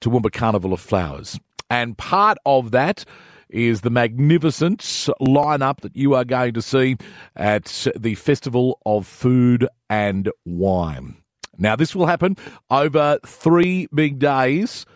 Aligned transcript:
Toowoomba 0.00 0.32
Carnival 0.32 0.72
of 0.72 0.80
Flowers. 0.80 1.38
And 1.70 1.96
part 1.96 2.38
of 2.44 2.70
that 2.72 3.04
is 3.48 3.82
the 3.82 3.90
magnificent 3.90 4.80
lineup 5.20 5.80
that 5.80 5.96
you 5.96 6.14
are 6.14 6.24
going 6.24 6.54
to 6.54 6.62
see 6.62 6.96
at 7.36 7.86
the 7.96 8.14
Festival 8.14 8.78
of 8.86 9.06
Food 9.06 9.68
and 9.90 10.30
Wine. 10.44 11.16
Now, 11.58 11.76
this 11.76 11.94
will 11.94 12.06
happen 12.06 12.36
over 12.70 13.18
three 13.26 13.86
big 13.94 14.18
days, 14.18 14.86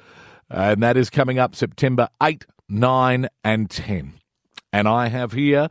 and 0.51 0.83
that 0.83 0.97
is 0.97 1.11
coming 1.11 1.39
up 1.39 1.55
September 1.55 2.09
8, 2.23 2.45
9, 2.69 3.29
and 3.45 3.71
10. 3.71 4.15
And 4.73 4.89
I 4.89 5.09
have 5.09 5.33
here 5.33 5.69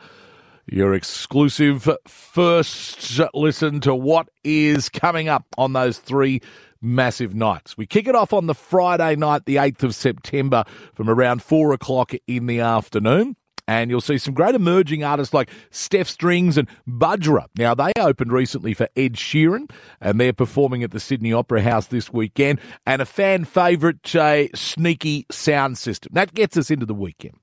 your 0.67 0.93
exclusive 0.93 1.87
first 2.07 3.21
listen 3.33 3.79
to 3.81 3.93
what 3.93 4.29
is 4.43 4.89
coming 4.89 5.27
up 5.27 5.45
on 5.57 5.73
those 5.73 5.99
three 5.99 6.41
massive 6.81 7.33
nights. 7.33 7.77
We 7.77 7.85
kick 7.85 8.07
it 8.07 8.15
off 8.15 8.33
on 8.33 8.47
the 8.47 8.55
Friday 8.55 9.15
night, 9.15 9.45
the 9.45 9.57
8th 9.57 9.83
of 9.83 9.95
September, 9.95 10.63
from 10.93 11.09
around 11.09 11.41
4 11.41 11.73
o'clock 11.73 12.13
in 12.27 12.45
the 12.45 12.59
afternoon. 12.59 13.35
And 13.67 13.89
you'll 13.89 14.01
see 14.01 14.19
some 14.19 14.35
great 14.35 14.53
emerging 14.53 15.03
artists 15.03 15.33
like 15.33 15.49
Steph 15.71 16.07
Strings 16.07 16.57
and 16.57 16.67
Budjerah. 16.87 17.47
Now, 17.57 17.73
they 17.73 17.91
opened 17.99 18.31
recently 18.31 18.75
for 18.75 18.87
Ed 18.95 19.13
Sheeran, 19.13 19.71
and 19.99 20.19
they're 20.19 20.33
performing 20.33 20.83
at 20.83 20.91
the 20.91 20.99
Sydney 20.99 21.33
Opera 21.33 21.63
House 21.63 21.87
this 21.87 22.13
weekend. 22.13 22.59
And 22.85 23.01
a 23.01 23.05
fan 23.05 23.43
favourite, 23.43 24.15
uh, 24.15 24.47
Sneaky 24.53 25.25
Sound 25.31 25.79
System. 25.79 26.11
That 26.13 26.35
gets 26.35 26.57
us 26.57 26.69
into 26.69 26.85
the 26.85 26.93
weekend. 26.93 27.39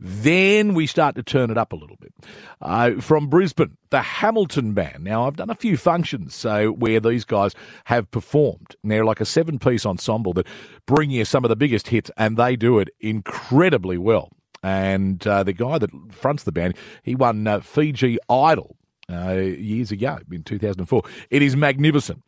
Then 0.00 0.74
we 0.74 0.86
start 0.86 1.14
to 1.16 1.22
turn 1.22 1.50
it 1.50 1.58
up 1.58 1.72
a 1.72 1.76
little 1.76 1.96
bit. 2.00 2.12
Uh, 2.60 3.00
from 3.00 3.28
Brisbane, 3.28 3.76
the 3.90 4.02
Hamilton 4.02 4.72
Band. 4.72 5.04
Now, 5.04 5.26
I've 5.26 5.36
done 5.36 5.50
a 5.50 5.54
few 5.54 5.76
functions 5.76 6.34
so 6.34 6.72
where 6.72 7.00
these 7.00 7.24
guys 7.24 7.54
have 7.84 8.10
performed. 8.10 8.76
And 8.82 8.90
they're 8.90 9.04
like 9.04 9.20
a 9.20 9.24
seven 9.24 9.58
piece 9.58 9.86
ensemble 9.86 10.32
that 10.34 10.46
bring 10.86 11.10
you 11.10 11.24
some 11.24 11.44
of 11.44 11.48
the 11.48 11.56
biggest 11.56 11.88
hits, 11.88 12.10
and 12.16 12.36
they 12.36 12.56
do 12.56 12.78
it 12.78 12.90
incredibly 13.00 13.98
well. 13.98 14.30
And 14.62 15.24
uh, 15.26 15.42
the 15.42 15.52
guy 15.52 15.78
that 15.78 15.90
fronts 16.10 16.44
the 16.44 16.52
band, 16.52 16.74
he 17.02 17.14
won 17.14 17.46
uh, 17.46 17.60
Fiji 17.60 18.18
Idol 18.30 18.76
uh, 19.12 19.32
years 19.34 19.92
ago 19.92 20.18
in 20.32 20.42
2004. 20.42 21.02
It 21.30 21.42
is 21.42 21.54
magnificent. 21.54 22.22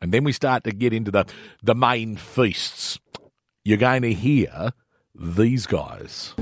And 0.00 0.12
then 0.12 0.24
we 0.24 0.32
start 0.32 0.64
to 0.64 0.72
get 0.72 0.92
into 0.92 1.10
the, 1.10 1.26
the 1.62 1.74
main 1.74 2.16
feasts. 2.16 2.98
You're 3.64 3.78
going 3.78 4.02
to 4.02 4.12
hear 4.12 4.72
these 5.14 5.66
guys. 5.66 6.34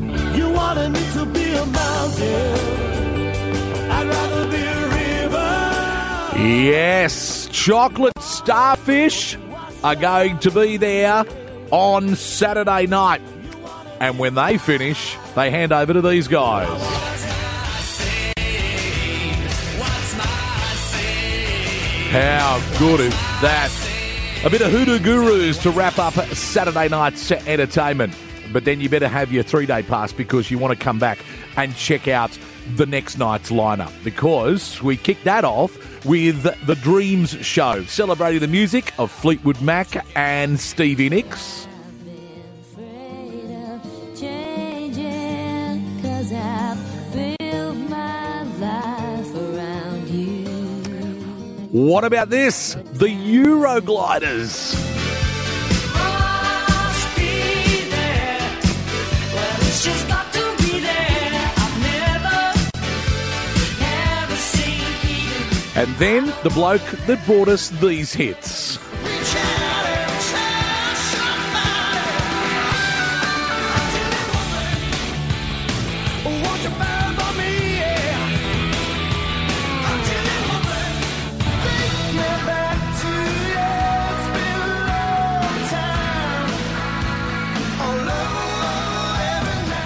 Wanted 0.70 0.90
me 0.90 1.12
to 1.14 1.26
be 1.26 1.52
a 1.52 1.66
mountain. 1.66 2.70
Yes, 6.38 7.48
chocolate 7.48 8.12
starfish 8.20 9.36
are 9.82 9.96
going 9.96 10.38
to 10.38 10.52
be 10.52 10.76
there 10.76 11.24
on 11.72 12.14
Saturday 12.14 12.86
night. 12.86 13.20
And 13.98 14.16
when 14.20 14.36
they 14.36 14.58
finish, 14.58 15.16
they 15.34 15.50
hand 15.50 15.72
over 15.72 15.92
to 15.92 16.02
these 16.02 16.28
guys. 16.28 16.68
How 22.12 22.62
good 22.78 23.00
is 23.00 23.12
that? 23.42 24.40
A 24.44 24.50
bit 24.50 24.60
of 24.60 24.70
Hoodoo 24.70 25.00
Gurus 25.00 25.60
to 25.64 25.72
wrap 25.72 25.98
up 25.98 26.14
Saturday 26.28 26.88
night's 26.88 27.32
entertainment 27.32 28.14
but 28.52 28.64
then 28.64 28.80
you 28.80 28.88
better 28.88 29.08
have 29.08 29.32
your 29.32 29.42
three 29.42 29.66
day 29.66 29.82
pass 29.82 30.12
because 30.12 30.50
you 30.50 30.58
want 30.58 30.76
to 30.76 30.84
come 30.84 30.98
back 30.98 31.18
and 31.56 31.74
check 31.76 32.08
out 32.08 32.36
the 32.76 32.86
next 32.86 33.18
night's 33.18 33.50
lineup 33.50 33.92
because 34.04 34.82
we 34.82 34.96
kick 34.96 35.22
that 35.24 35.44
off 35.44 35.76
with 36.04 36.42
the 36.66 36.74
Dreams 36.76 37.30
Show, 37.44 37.84
celebrating 37.84 38.40
the 38.40 38.48
music 38.48 38.92
of 38.98 39.10
Fleetwood 39.10 39.60
Mac 39.60 40.06
and 40.16 40.58
Stevie 40.58 41.08
Nicks. 41.08 41.66
What 51.72 52.02
about 52.02 52.30
this? 52.30 52.74
The 52.74 53.06
Eurogliders. 53.06 54.89
And 65.80 65.96
then 65.96 66.26
the 66.42 66.50
bloke 66.50 66.82
that 67.06 67.24
brought 67.24 67.48
us 67.48 67.70
these 67.70 68.12
hits. 68.12 68.78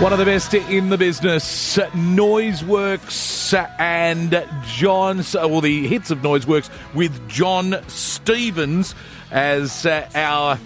One 0.05 0.13
of 0.13 0.19
the 0.19 0.27
best 0.27 0.53
in 0.53 0.91
the 0.91 0.99
business, 0.99 1.79
Noiseworks 1.79 3.55
and 3.81 4.47
John, 4.67 5.25
well, 5.33 5.63
the 5.63 5.87
hits 5.87 6.11
of 6.11 6.19
Noiseworks 6.19 6.69
with 6.93 7.27
Jon 7.27 7.77
Stevens 7.89 8.95
as 9.31 9.87
uh, 9.87 10.07
our 10.15 10.59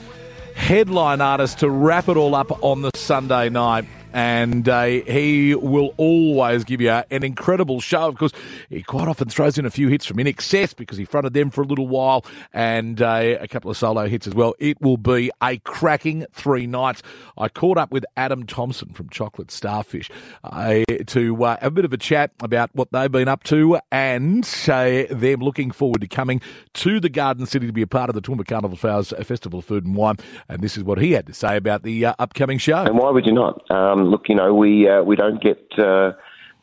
headline 0.56 1.20
artist 1.20 1.60
to 1.60 1.70
wrap 1.70 2.08
it 2.08 2.16
all 2.16 2.34
up 2.34 2.64
on 2.64 2.82
the 2.82 2.90
Sunday 2.96 3.48
night 3.48 3.84
and 4.18 4.68
uh, 4.68 4.82
he 4.82 5.54
will 5.54 5.94
always 5.96 6.64
give 6.64 6.80
you 6.80 6.90
an 6.90 7.22
incredible 7.22 7.80
show. 7.80 8.08
Of 8.08 8.18
course, 8.18 8.32
he 8.68 8.82
quite 8.82 9.06
often 9.06 9.28
throws 9.28 9.58
in 9.58 9.64
a 9.64 9.70
few 9.70 9.86
hits 9.86 10.06
from 10.06 10.16
INXS 10.16 10.74
because 10.74 10.98
he 10.98 11.04
fronted 11.04 11.34
them 11.34 11.50
for 11.50 11.62
a 11.62 11.64
little 11.64 11.86
while 11.86 12.24
and 12.52 13.00
uh, 13.00 13.36
a 13.38 13.46
couple 13.46 13.70
of 13.70 13.76
solo 13.76 14.08
hits 14.08 14.26
as 14.26 14.34
well. 14.34 14.56
It 14.58 14.80
will 14.80 14.96
be 14.96 15.30
a 15.40 15.58
cracking 15.58 16.26
three 16.32 16.66
nights. 16.66 17.00
I 17.36 17.48
caught 17.48 17.78
up 17.78 17.92
with 17.92 18.04
Adam 18.16 18.44
Thompson 18.44 18.92
from 18.92 19.08
Chocolate 19.08 19.52
Starfish 19.52 20.10
uh, 20.42 20.82
to 21.06 21.44
uh, 21.44 21.56
have 21.60 21.68
a 21.68 21.70
bit 21.70 21.84
of 21.84 21.92
a 21.92 21.96
chat 21.96 22.32
about 22.42 22.70
what 22.72 22.90
they've 22.90 23.12
been 23.12 23.28
up 23.28 23.44
to 23.44 23.78
and 23.92 24.44
uh, 24.66 25.04
them 25.10 25.38
looking 25.38 25.70
forward 25.70 26.00
to 26.00 26.08
coming 26.08 26.40
to 26.74 26.98
the 26.98 27.08
Garden 27.08 27.46
City 27.46 27.68
to 27.68 27.72
be 27.72 27.82
a 27.82 27.86
part 27.86 28.10
of 28.10 28.16
the 28.16 28.20
Toowoomba 28.20 28.48
Carnival 28.48 28.76
Flowers 28.76 29.12
Festival 29.22 29.60
of 29.60 29.64
Food 29.64 29.84
and 29.84 29.94
Wine. 29.94 30.16
And 30.48 30.60
this 30.60 30.76
is 30.76 30.82
what 30.82 30.98
he 30.98 31.12
had 31.12 31.26
to 31.26 31.32
say 31.32 31.56
about 31.56 31.84
the 31.84 32.06
uh, 32.06 32.14
upcoming 32.18 32.58
show. 32.58 32.78
And 32.78 32.98
why 32.98 33.10
would 33.10 33.24
you 33.24 33.32
not? 33.32 33.70
Um, 33.70 34.07
um, 34.08 34.10
look, 34.10 34.28
you 34.28 34.34
know, 34.34 34.54
we 34.54 34.88
uh, 34.88 35.02
we 35.02 35.16
don't 35.16 35.42
get 35.42 35.58
uh, 35.78 36.12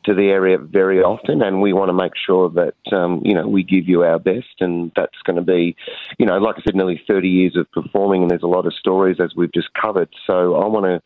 to 0.06 0.14
the 0.14 0.30
area 0.30 0.58
very 0.58 1.02
often, 1.02 1.42
and 1.42 1.62
we 1.62 1.74
want 1.74 1.90
to 1.90 1.94
make 1.94 2.14
sure 2.16 2.50
that 2.50 2.96
um, 2.96 3.22
you 3.24 3.34
know 3.34 3.48
we 3.48 3.64
give 3.64 3.88
you 3.88 4.04
our 4.04 4.20
best, 4.20 4.56
and 4.60 4.92
that's 4.96 5.18
going 5.26 5.38
to 5.38 5.42
be, 5.42 5.76
you 6.18 6.26
know, 6.26 6.38
like 6.38 6.56
I 6.58 6.62
said, 6.66 6.76
nearly 6.76 7.02
30 7.08 7.28
years 7.28 7.56
of 7.56 7.72
performing, 7.72 8.22
and 8.22 8.32
there's 8.32 8.44
a 8.44 8.48
lot 8.48 8.66
of 8.66 8.74
stories 8.74 9.18
as 9.20 9.34
we've 9.36 9.54
just 9.54 9.74
covered. 9.74 10.10
So 10.28 10.56
I 10.56 10.68
want 10.68 10.86
to. 10.86 11.02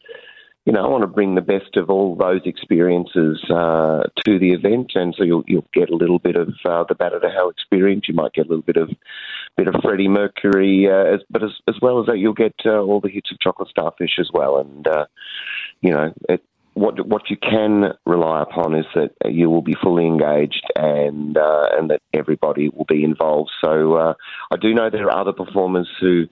You 0.66 0.74
know, 0.74 0.86
I 0.86 0.88
want 0.88 1.02
to 1.02 1.08
bring 1.08 1.34
the 1.34 1.42
best 1.42 1.78
of 1.78 1.90
all 1.90 2.16
those 2.16 2.42
experiences 2.46 3.42
uh, 3.50 4.04
to 4.26 4.38
the 4.38 4.52
event, 4.52 4.92
and 4.94 5.16
so 5.18 5.24
you'll, 5.24 5.44
you'll 5.48 5.66
get 5.74 5.90
a 5.90 5.96
little 5.96 6.20
bit 6.20 6.36
of 6.36 6.50
uh, 6.64 6.84
the 6.88 6.94
Bat 6.94 7.14
to 7.24 7.30
Hell 7.30 7.50
experience. 7.50 8.06
You 8.08 8.14
might 8.14 8.34
get 8.34 8.46
a 8.46 8.50
little 8.50 8.62
bit 8.62 8.78
of 8.78 8.92
bit 9.58 9.68
of 9.68 9.82
Freddie 9.82 10.08
Mercury, 10.08 10.88
uh, 10.88 11.16
as, 11.16 11.22
but 11.30 11.44
as, 11.44 11.52
as 11.68 11.76
well 11.82 12.00
as 12.00 12.06
that, 12.06 12.20
you'll 12.20 12.34
get 12.34 12.54
uh, 12.66 12.82
all 12.82 13.02
the 13.02 13.10
hits 13.10 13.32
of 13.32 13.40
Chocolate 13.40 13.70
Starfish 13.70 14.18
as 14.20 14.30
well. 14.34 14.58
And 14.58 14.88
uh, 14.88 15.06
you 15.82 15.92
know, 15.92 16.14
it, 16.28 16.42
what 16.74 17.06
what 17.06 17.30
you 17.30 17.36
can 17.36 17.94
rely 18.06 18.42
upon 18.42 18.76
is 18.76 18.86
that 18.96 19.12
you 19.26 19.50
will 19.50 19.62
be 19.62 19.76
fully 19.84 20.06
engaged 20.06 20.66
and 20.76 21.38
uh, 21.38 21.68
and 21.78 21.90
that 21.90 22.02
everybody 22.14 22.70
will 22.70 22.86
be 22.86 23.04
involved. 23.04 23.52
So 23.64 23.96
uh, 23.96 24.14
I 24.52 24.56
do 24.56 24.74
know 24.74 24.90
there 24.90 25.10
are 25.10 25.22
other 25.22 25.34
performers 25.34 25.90
who 26.00 26.26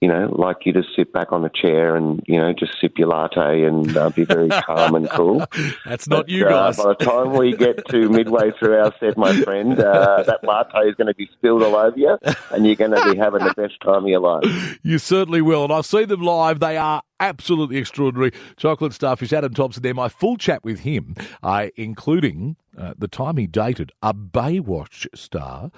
you 0.00 0.08
know, 0.08 0.34
like 0.34 0.64
you 0.64 0.72
to 0.72 0.82
sit 0.96 1.12
back 1.12 1.30
on 1.30 1.44
a 1.44 1.50
chair 1.50 1.94
and, 1.94 2.22
you 2.26 2.40
know, 2.40 2.54
just 2.54 2.72
sip 2.80 2.96
your 2.96 3.08
latte 3.08 3.64
and 3.64 3.94
uh, 3.96 4.08
be 4.08 4.24
very 4.24 4.48
calm 4.66 4.94
and 4.94 5.10
cool. 5.10 5.44
That's 5.84 6.08
not 6.08 6.20
but, 6.20 6.28
you 6.30 6.46
uh, 6.46 6.48
guys. 6.48 6.78
Uh, 6.78 6.84
by 6.84 6.94
the 6.98 7.04
time 7.04 7.32
we 7.32 7.54
get 7.54 7.86
to 7.88 8.08
midway 8.10 8.50
through 8.58 8.78
our 8.78 8.94
set, 8.98 9.18
my 9.18 9.38
friend, 9.42 9.78
uh, 9.78 10.22
that 10.22 10.42
latte 10.42 10.88
is 10.88 10.94
going 10.94 11.08
to 11.08 11.14
be 11.14 11.28
spilled 11.34 11.62
all 11.62 11.76
over 11.76 11.98
you 11.98 12.16
and 12.50 12.66
you're 12.66 12.76
going 12.76 12.92
to 12.92 13.12
be 13.12 13.18
having 13.18 13.44
the 13.44 13.52
best 13.54 13.78
time 13.82 14.04
of 14.04 14.08
your 14.08 14.20
life. 14.20 14.78
You 14.82 14.96
certainly 14.98 15.42
will. 15.42 15.64
And 15.64 15.72
I've 15.72 15.84
seen 15.84 16.08
them 16.08 16.22
live. 16.22 16.60
They 16.60 16.78
are 16.78 17.02
absolutely 17.18 17.76
extraordinary. 17.76 18.32
Chocolate 18.56 18.94
Starfish, 18.94 19.34
Adam 19.34 19.52
Thompson 19.52 19.82
there. 19.82 19.92
My 19.92 20.08
full 20.08 20.38
chat 20.38 20.64
with 20.64 20.80
him, 20.80 21.14
uh, 21.42 21.68
including 21.76 22.56
uh, 22.76 22.94
the 22.96 23.08
time 23.08 23.36
he 23.36 23.46
dated 23.46 23.92
a 24.02 24.14
Baywatch 24.14 25.06
star 25.14 25.70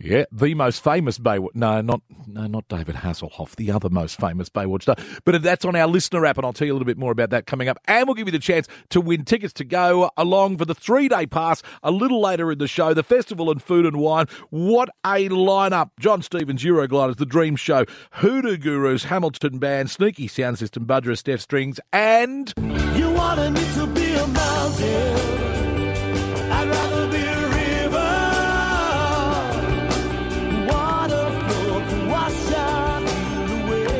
Yeah, 0.00 0.26
the 0.30 0.54
most 0.54 0.84
famous 0.84 1.18
Baywatch. 1.18 1.54
No, 1.54 1.80
not 1.80 2.02
no, 2.28 2.46
not 2.46 2.68
David 2.68 2.94
Hasselhoff, 2.94 3.56
the 3.56 3.72
other 3.72 3.88
most 3.88 4.20
famous 4.20 4.48
Baywatch 4.48 4.82
star. 4.82 4.94
But 5.24 5.42
that's 5.42 5.64
on 5.64 5.74
our 5.74 5.88
listener 5.88 6.24
app, 6.24 6.36
and 6.36 6.46
I'll 6.46 6.52
tell 6.52 6.66
you 6.66 6.72
a 6.72 6.76
little 6.76 6.86
bit 6.86 6.98
more 6.98 7.10
about 7.10 7.30
that 7.30 7.46
coming 7.46 7.68
up. 7.68 7.78
And 7.86 8.06
we'll 8.06 8.14
give 8.14 8.28
you 8.28 8.32
the 8.32 8.38
chance 8.38 8.68
to 8.90 9.00
win 9.00 9.24
tickets 9.24 9.52
to 9.54 9.64
go 9.64 10.10
along 10.16 10.58
for 10.58 10.64
the 10.64 10.74
three 10.74 11.08
day 11.08 11.26
pass 11.26 11.62
a 11.82 11.90
little 11.90 12.20
later 12.20 12.52
in 12.52 12.58
the 12.58 12.68
show. 12.68 12.94
The 12.94 13.02
festival 13.02 13.50
and 13.50 13.60
food 13.60 13.86
and 13.86 13.96
wine. 13.96 14.26
What 14.50 14.88
a 15.04 15.28
lineup! 15.28 15.90
Jon 15.98 16.22
Stevens, 16.22 16.62
Eurogliders, 16.62 17.16
The 17.16 17.26
Dream 17.26 17.56
Show, 17.56 17.84
Hoodoo 18.12 18.56
Gurus, 18.56 19.04
Hamilton 19.04 19.58
Band, 19.58 19.90
Sneaky 19.90 20.28
Sound 20.28 20.60
System, 20.60 20.86
Budger, 20.86 21.18
Steph 21.18 21.40
Strings, 21.40 21.80
and 21.92 22.52
you 22.94 23.10
wanted 23.10 23.50
me 23.50 23.64
to 23.74 23.86
be 23.88 24.14
a 24.14 24.26
mountain. 24.28 25.47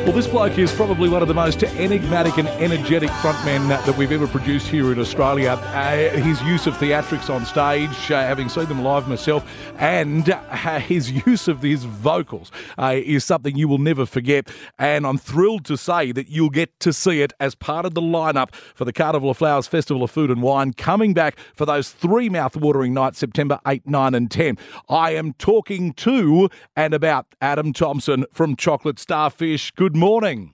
Well, 0.05 0.13
this 0.13 0.27
bloke 0.27 0.57
is 0.57 0.71
probably 0.71 1.07
one 1.07 1.21
of 1.21 1.27
the 1.27 1.35
most 1.35 1.61
enigmatic 1.61 2.37
and 2.37 2.47
energetic 2.47 3.09
frontmen 3.09 3.67
that 3.67 3.95
we've 3.95 4.11
ever 4.11 4.25
produced 4.25 4.67
here 4.67 4.91
in 4.91 4.97
Australia. 4.97 5.51
Uh, 5.51 6.09
his 6.17 6.41
use 6.41 6.65
of 6.65 6.73
theatrics 6.75 7.29
on 7.29 7.45
stage, 7.45 8.09
uh, 8.09 8.21
having 8.21 8.49
seen 8.49 8.65
them 8.65 8.81
live 8.81 9.07
myself, 9.07 9.47
and 9.77 10.31
uh, 10.31 10.79
his 10.79 11.11
use 11.27 11.47
of 11.47 11.61
his 11.61 11.83
vocals 11.83 12.51
uh, 12.79 12.95
is 12.95 13.23
something 13.23 13.55
you 13.55 13.67
will 13.67 13.77
never 13.77 14.07
forget. 14.07 14.49
And 14.79 15.05
I'm 15.05 15.19
thrilled 15.19 15.65
to 15.65 15.77
say 15.77 16.11
that 16.13 16.27
you'll 16.27 16.49
get 16.49 16.79
to 16.79 16.91
see 16.91 17.21
it 17.21 17.33
as 17.39 17.53
part 17.53 17.85
of 17.85 17.93
the 17.93 18.01
lineup 18.01 18.53
for 18.53 18.85
the 18.85 18.93
Carnival 18.93 19.29
of 19.29 19.37
Flowers 19.37 19.67
Festival 19.67 20.01
of 20.01 20.09
Food 20.09 20.31
and 20.31 20.41
Wine 20.41 20.73
coming 20.73 21.13
back 21.13 21.37
for 21.53 21.67
those 21.67 21.91
three 21.91 22.29
mouth-watering 22.29 22.95
nights, 22.95 23.19
September 23.19 23.59
8, 23.67 23.85
9 23.85 24.15
and 24.15 24.31
10. 24.31 24.57
I 24.89 25.11
am 25.11 25.33
talking 25.33 25.93
to 25.93 26.49
and 26.75 26.95
about 26.95 27.27
Adam 27.41 27.73
Thompson 27.73 28.25
from 28.31 28.55
Chocolate 28.55 28.97
Starfish. 28.97 29.69
Good 29.71 29.88
morning. 29.95 30.53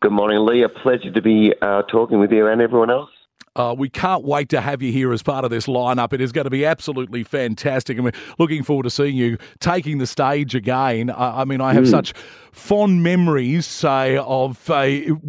Good 0.00 0.12
morning, 0.12 0.44
Lee. 0.46 0.62
A 0.62 0.68
pleasure 0.68 1.12
to 1.12 1.22
be 1.22 1.52
uh, 1.60 1.82
talking 1.82 2.18
with 2.18 2.32
you 2.32 2.46
and 2.46 2.60
everyone 2.60 2.90
else. 2.90 3.10
Uh, 3.56 3.74
we 3.76 3.88
can't 3.88 4.22
wait 4.24 4.48
to 4.50 4.60
have 4.60 4.82
you 4.82 4.92
here 4.92 5.12
as 5.12 5.20
part 5.20 5.44
of 5.44 5.50
this 5.50 5.66
lineup. 5.66 6.12
It 6.12 6.20
is 6.20 6.30
going 6.30 6.44
to 6.44 6.50
be 6.50 6.64
absolutely 6.64 7.24
fantastic, 7.24 7.96
and 7.96 8.04
we're 8.04 8.12
looking 8.38 8.62
forward 8.62 8.84
to 8.84 8.90
seeing 8.90 9.16
you 9.16 9.36
taking 9.58 9.98
the 9.98 10.06
stage 10.06 10.54
again. 10.54 11.10
I 11.10 11.44
mean, 11.44 11.60
I 11.60 11.72
have 11.72 11.84
mm. 11.84 11.90
such 11.90 12.14
fond 12.52 13.02
memories, 13.02 13.66
say, 13.66 14.16
of 14.16 14.70
uh, 14.70 14.82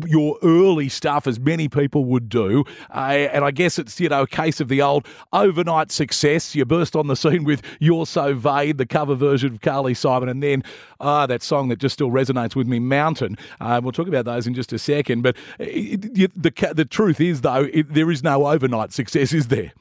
your 0.05 0.37
early 0.43 0.89
stuff, 0.89 1.25
as 1.25 1.39
many 1.39 1.69
people 1.69 2.05
would 2.05 2.29
do. 2.29 2.65
Uh, 2.93 3.29
and 3.33 3.43
I 3.43 3.51
guess 3.51 3.79
it's, 3.79 3.99
you 3.99 4.09
know, 4.09 4.23
a 4.23 4.27
case 4.27 4.59
of 4.59 4.67
the 4.67 4.81
old 4.81 5.07
overnight 5.33 5.91
success. 5.91 6.53
You 6.53 6.65
burst 6.65 6.95
on 6.95 7.07
the 7.07 7.15
scene 7.15 7.45
with 7.45 7.63
You're 7.79 8.05
So 8.05 8.35
Vain, 8.35 8.77
the 8.77 8.85
cover 8.85 9.15
version 9.15 9.53
of 9.53 9.61
Carly 9.61 9.95
Simon, 9.95 10.29
and 10.29 10.43
then 10.43 10.63
uh, 10.99 11.25
that 11.27 11.41
song 11.41 11.69
that 11.69 11.79
just 11.79 11.93
still 11.93 12.09
resonates 12.09 12.55
with 12.55 12.67
me, 12.67 12.79
Mountain. 12.79 13.37
Uh, 13.59 13.79
we'll 13.83 13.91
talk 13.91 14.07
about 14.07 14.25
those 14.25 14.47
in 14.47 14.53
just 14.53 14.73
a 14.73 14.79
second. 14.79 15.21
But 15.21 15.35
it, 15.59 16.05
it, 16.17 16.41
the, 16.41 16.73
the 16.73 16.85
truth 16.85 17.21
is, 17.21 17.41
though, 17.41 17.67
it, 17.71 17.93
there 17.93 18.11
is 18.11 18.23
no 18.23 18.47
overnight 18.47 18.91
success, 18.91 19.33
is 19.33 19.47
there? 19.47 19.73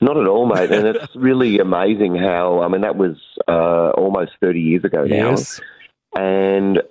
Not 0.00 0.16
at 0.16 0.26
all, 0.26 0.46
mate. 0.46 0.72
And 0.72 0.86
it's 0.86 1.14
really 1.14 1.58
amazing 1.58 2.16
how, 2.16 2.62
I 2.62 2.68
mean, 2.68 2.80
that 2.80 2.96
was 2.96 3.16
uh, 3.46 3.90
almost 3.90 4.32
30 4.40 4.60
years 4.60 4.84
ago 4.84 5.04
now. 5.04 5.30
Yes. 5.30 5.60
And 6.14 6.82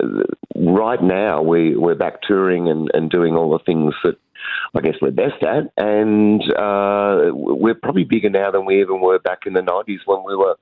right 0.55 1.01
now, 1.03 1.41
we, 1.41 1.75
we're 1.75 1.95
back 1.95 2.21
touring 2.21 2.69
and, 2.69 2.89
and 2.93 3.09
doing 3.09 3.35
all 3.35 3.51
the 3.51 3.63
things 3.65 3.93
that 4.03 4.17
I 4.73 4.81
guess 4.81 4.95
we're 5.01 5.11
best 5.11 5.43
at. 5.43 5.71
And 5.77 6.41
uh, 6.53 7.31
we're 7.33 7.75
probably 7.75 8.05
bigger 8.05 8.29
now 8.29 8.51
than 8.51 8.65
we 8.65 8.81
even 8.81 9.01
were 9.01 9.19
back 9.19 9.39
in 9.45 9.53
the 9.53 9.61
90s 9.61 9.99
when 10.05 10.23
we 10.25 10.35
were. 10.35 10.55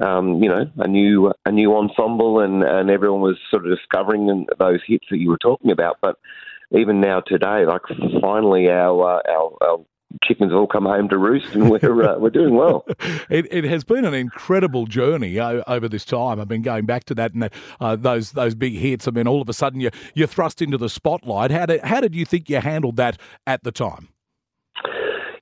Um, 0.00 0.42
you 0.42 0.48
know, 0.48 0.64
a 0.76 0.88
new 0.88 1.32
a 1.44 1.52
new 1.52 1.76
ensemble, 1.76 2.40
and, 2.40 2.62
and 2.62 2.90
everyone 2.90 3.20
was 3.20 3.36
sort 3.50 3.66
of 3.66 3.76
discovering 3.76 4.46
those 4.58 4.80
hits 4.86 5.06
that 5.10 5.18
you 5.18 5.28
were 5.28 5.38
talking 5.38 5.70
about. 5.70 5.98
But 6.00 6.16
even 6.72 7.00
now 7.00 7.20
today, 7.20 7.66
like 7.66 7.82
finally 8.20 8.68
our 8.68 9.18
uh, 9.18 9.22
our, 9.30 9.56
our 9.60 9.84
chickens 10.24 10.52
all 10.52 10.66
come 10.66 10.84
home 10.84 11.08
to 11.08 11.18
roost, 11.18 11.54
and 11.54 11.70
we're 11.70 12.02
uh, 12.02 12.18
we're 12.18 12.30
doing 12.30 12.54
well. 12.54 12.84
it, 13.30 13.46
it 13.50 13.64
has 13.64 13.84
been 13.84 14.04
an 14.04 14.14
incredible 14.14 14.86
journey 14.86 15.38
over 15.38 15.88
this 15.88 16.04
time. 16.04 16.40
I've 16.40 16.48
been 16.48 16.62
going 16.62 16.86
back 16.86 17.04
to 17.04 17.14
that 17.14 17.32
and 17.32 17.44
that, 17.44 17.52
uh, 17.80 17.96
those 17.96 18.32
those 18.32 18.54
big 18.54 18.74
hits. 18.74 19.06
I 19.06 19.10
mean, 19.10 19.26
all 19.26 19.42
of 19.42 19.48
a 19.48 19.52
sudden 19.52 19.80
you 19.80 19.90
you're 20.14 20.26
thrust 20.26 20.62
into 20.62 20.78
the 20.78 20.88
spotlight. 20.88 21.50
How 21.50 21.66
did 21.66 21.82
how 21.82 22.00
did 22.00 22.14
you 22.14 22.24
think 22.24 22.48
you 22.48 22.60
handled 22.60 22.96
that 22.96 23.18
at 23.46 23.64
the 23.64 23.72
time? 23.72 24.08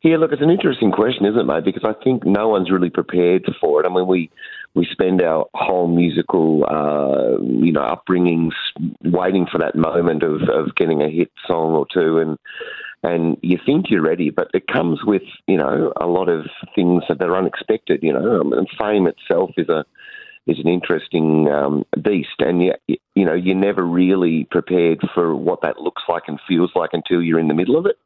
Yeah, 0.02 0.16
look, 0.16 0.32
it's 0.32 0.42
an 0.42 0.50
interesting 0.50 0.92
question, 0.92 1.26
isn't 1.26 1.40
it, 1.40 1.44
mate? 1.44 1.64
Because 1.64 1.84
I 1.84 1.92
think 2.04 2.24
no 2.24 2.48
one's 2.48 2.70
really 2.70 2.90
prepared 2.90 3.44
for 3.60 3.80
it. 3.80 3.86
I 3.86 3.92
mean, 3.92 4.06
we 4.06 4.30
we 4.74 4.86
spend 4.92 5.20
our 5.22 5.46
whole 5.54 5.88
musical, 5.88 6.64
uh, 6.68 7.42
you 7.42 7.72
know, 7.72 7.80
upbringings 7.80 8.52
waiting 9.02 9.46
for 9.50 9.58
that 9.58 9.74
moment 9.74 10.22
of, 10.22 10.42
of 10.42 10.74
getting 10.76 11.02
a 11.02 11.10
hit 11.10 11.32
song 11.46 11.72
or 11.72 11.86
two, 11.92 12.18
and 12.18 12.38
and 13.02 13.36
you 13.42 13.58
think 13.64 13.86
you're 13.90 14.02
ready, 14.02 14.30
but 14.30 14.48
it 14.54 14.68
comes 14.68 15.00
with 15.04 15.22
you 15.48 15.56
know 15.56 15.92
a 16.00 16.06
lot 16.06 16.28
of 16.28 16.46
things 16.76 17.02
that 17.08 17.20
are 17.20 17.36
unexpected. 17.36 18.00
You 18.02 18.12
know, 18.12 18.40
and 18.52 18.68
fame 18.78 19.08
itself 19.08 19.50
is 19.56 19.68
a 19.68 19.84
is 20.46 20.58
an 20.60 20.68
interesting 20.68 21.48
um, 21.48 21.84
beast, 22.02 22.38
and 22.38 22.62
you 22.62 22.72
you 23.14 23.24
know 23.24 23.34
you're 23.34 23.56
never 23.56 23.84
really 23.84 24.44
prepared 24.50 25.00
for 25.12 25.34
what 25.34 25.62
that 25.62 25.78
looks 25.78 26.02
like 26.08 26.24
and 26.28 26.38
feels 26.46 26.70
like 26.76 26.90
until 26.92 27.20
you're 27.20 27.40
in 27.40 27.48
the 27.48 27.54
middle 27.54 27.76
of 27.76 27.86
it. 27.86 27.98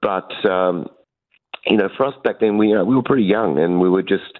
But 0.00 0.30
um, 0.48 0.88
you 1.66 1.76
know, 1.76 1.88
for 1.96 2.06
us 2.06 2.14
back 2.24 2.40
then, 2.40 2.58
we 2.58 2.68
you 2.68 2.74
know, 2.74 2.84
we 2.84 2.94
were 2.94 3.02
pretty 3.02 3.24
young, 3.24 3.58
and 3.58 3.80
we 3.80 3.88
were 3.88 4.02
just. 4.02 4.38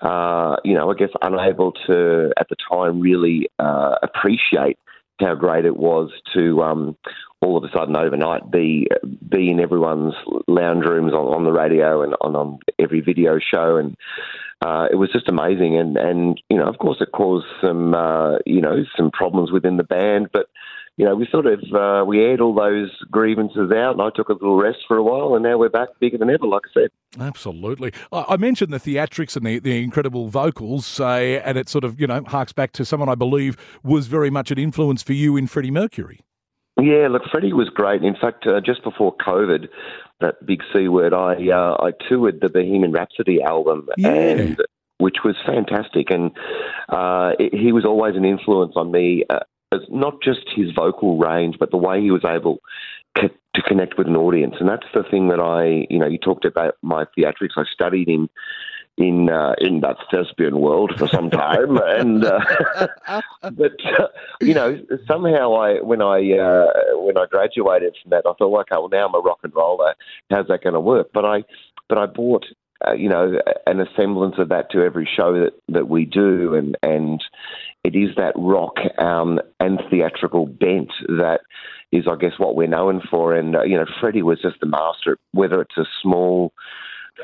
Uh, 0.00 0.56
you 0.64 0.74
know, 0.74 0.90
I 0.90 0.94
guess 0.94 1.10
unable 1.22 1.70
to 1.86 2.32
at 2.36 2.48
the 2.48 2.56
time 2.68 2.98
really 2.98 3.48
uh, 3.60 3.94
appreciate 4.02 4.76
how 5.20 5.36
great 5.36 5.64
it 5.64 5.76
was 5.76 6.10
to 6.34 6.60
um, 6.60 6.96
all 7.40 7.56
of 7.56 7.64
a 7.64 7.72
sudden 7.76 7.96
overnight 7.96 8.50
be 8.50 8.88
be 9.28 9.50
in 9.50 9.60
everyone's 9.60 10.14
lounge 10.46 10.84
rooms 10.84 11.12
on, 11.12 11.26
on 11.26 11.44
the 11.44 11.52
radio 11.52 12.02
and 12.02 12.14
on, 12.20 12.36
on 12.36 12.58
every 12.78 13.00
video 13.00 13.38
show 13.38 13.76
and 13.76 13.96
uh, 14.64 14.86
it 14.90 14.94
was 14.94 15.10
just 15.12 15.28
amazing 15.28 15.76
and 15.76 15.96
and 15.96 16.40
you 16.48 16.56
know 16.56 16.66
of 16.66 16.78
course 16.78 16.98
it 17.00 17.10
caused 17.12 17.46
some 17.60 17.94
uh, 17.94 18.38
you 18.46 18.60
know 18.60 18.84
some 18.96 19.10
problems 19.10 19.50
within 19.50 19.76
the 19.76 19.84
band 19.84 20.28
but 20.32 20.46
you 21.02 21.08
know 21.08 21.16
we 21.16 21.26
sort 21.32 21.46
of 21.46 21.60
uh, 21.74 22.04
we 22.06 22.20
aired 22.20 22.40
all 22.40 22.54
those 22.54 22.90
grievances 23.10 23.72
out 23.72 23.90
and 23.90 24.00
I 24.00 24.10
took 24.14 24.28
a 24.28 24.34
little 24.34 24.54
rest 24.54 24.78
for 24.86 24.96
a 24.96 25.02
while 25.02 25.34
and 25.34 25.42
now 25.42 25.58
we're 25.58 25.68
back 25.68 25.88
bigger 25.98 26.16
than 26.16 26.30
ever 26.30 26.46
like 26.46 26.62
I 26.70 26.80
said 26.80 26.90
absolutely 27.20 27.92
I 28.12 28.36
mentioned 28.36 28.72
the 28.72 28.78
theatrics 28.78 29.36
and 29.36 29.44
the, 29.44 29.58
the 29.58 29.82
incredible 29.82 30.28
vocals 30.28 31.00
uh, 31.00 31.42
and 31.44 31.58
it 31.58 31.68
sort 31.68 31.82
of 31.82 32.00
you 32.00 32.06
know 32.06 32.22
harks 32.28 32.52
back 32.52 32.70
to 32.74 32.84
someone 32.84 33.08
I 33.08 33.16
believe 33.16 33.56
was 33.82 34.06
very 34.06 34.30
much 34.30 34.52
an 34.52 34.58
influence 34.58 35.02
for 35.02 35.12
you 35.12 35.36
in 35.36 35.48
Freddie 35.48 35.72
Mercury 35.72 36.20
yeah, 36.80 37.08
look, 37.08 37.22
Freddie 37.30 37.52
was 37.52 37.68
great. 37.68 38.02
In 38.02 38.16
fact, 38.18 38.46
uh, 38.46 38.58
just 38.64 38.82
before 38.82 39.14
COVID, 39.18 39.68
that 40.20 40.46
big 40.46 40.62
C 40.72 40.88
word, 40.88 41.12
I 41.12 41.34
uh, 41.50 41.76
I 41.78 41.90
toured 42.08 42.40
the 42.40 42.48
Bohemian 42.48 42.92
Rhapsody 42.92 43.42
album, 43.42 43.88
yeah. 43.98 44.08
and 44.08 44.62
which 44.96 45.18
was 45.22 45.36
fantastic. 45.44 46.10
And 46.10 46.30
uh, 46.88 47.32
it, 47.38 47.54
he 47.54 47.72
was 47.72 47.84
always 47.84 48.16
an 48.16 48.24
influence 48.24 48.72
on 48.74 48.90
me, 48.90 49.24
uh, 49.28 49.40
as 49.72 49.80
not 49.90 50.22
just 50.22 50.42
his 50.54 50.70
vocal 50.72 51.18
range, 51.18 51.56
but 51.58 51.70
the 51.70 51.76
way 51.76 52.00
he 52.00 52.10
was 52.10 52.24
able 52.24 52.60
to 53.54 53.62
connect 53.66 53.98
with 53.98 54.06
an 54.06 54.16
audience. 54.16 54.54
And 54.58 54.68
that's 54.68 54.86
the 54.94 55.02
thing 55.02 55.28
that 55.28 55.40
I, 55.40 55.86
you 55.90 55.98
know, 55.98 56.06
you 56.06 56.18
talked 56.18 56.44
about 56.44 56.76
my 56.82 57.04
theatrics. 57.16 57.56
I 57.56 57.64
studied 57.72 58.08
in 58.08 58.28
in 58.98 59.30
uh, 59.30 59.54
in 59.58 59.80
that 59.80 59.96
thespian 60.10 60.60
world 60.60 60.92
for 60.98 61.08
some 61.08 61.30
time, 61.30 61.76
and 61.82 62.24
uh, 62.24 62.40
but 63.42 63.72
uh, 63.98 64.08
you 64.40 64.54
know 64.54 64.78
somehow 65.06 65.54
I 65.54 65.80
when 65.80 66.02
I 66.02 66.32
uh, 66.32 66.66
when 66.96 67.16
I 67.16 67.26
graduated 67.30 67.96
from 68.02 68.10
that 68.10 68.24
I 68.26 68.32
thought 68.34 68.60
okay 68.60 68.76
well 68.76 68.88
now 68.90 69.06
I'm 69.06 69.14
a 69.14 69.18
rock 69.18 69.40
and 69.42 69.54
roller 69.54 69.94
how's 70.30 70.48
that 70.48 70.62
going 70.62 70.74
to 70.74 70.80
work 70.80 71.08
but 71.14 71.24
I 71.24 71.44
but 71.88 71.96
I 71.96 72.04
bought 72.04 72.44
uh, 72.86 72.92
you 72.92 73.08
know 73.08 73.38
an 73.66 73.86
semblance 73.96 74.36
of 74.38 74.50
that 74.50 74.70
to 74.72 74.82
every 74.82 75.08
show 75.10 75.32
that 75.40 75.54
that 75.68 75.88
we 75.88 76.04
do 76.04 76.54
and 76.54 76.76
and 76.82 77.24
it 77.84 77.96
is 77.96 78.14
that 78.16 78.34
rock 78.36 78.76
um, 78.98 79.40
and 79.60 79.80
theatrical 79.90 80.46
bent 80.46 80.90
that 81.08 81.40
is 81.90 82.06
I 82.08 82.16
guess 82.16 82.38
what 82.38 82.56
we're 82.56 82.68
known 82.68 83.02
for. 83.10 83.34
And 83.34 83.56
uh, 83.56 83.62
you 83.62 83.76
know 83.76 83.86
Freddie 84.00 84.22
was 84.22 84.40
just 84.40 84.60
the 84.60 84.66
master 84.66 85.18
whether 85.32 85.60
it's 85.60 85.76
a 85.76 85.86
small 86.00 86.52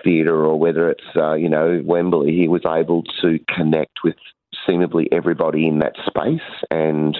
theatre 0.05 0.45
or 0.45 0.59
whether 0.59 0.91
it's 0.91 1.17
uh, 1.17 1.35
you 1.35 1.49
know 1.49 1.83
Wembley, 1.85 2.35
he 2.35 2.49
was 2.49 2.63
able 2.67 3.03
to 3.23 3.39
connect 3.55 3.99
with 4.05 4.17
seemingly 4.67 5.09
everybody 5.13 5.67
in 5.67 5.79
that 5.79 5.95
space, 6.07 6.41
and 6.71 7.17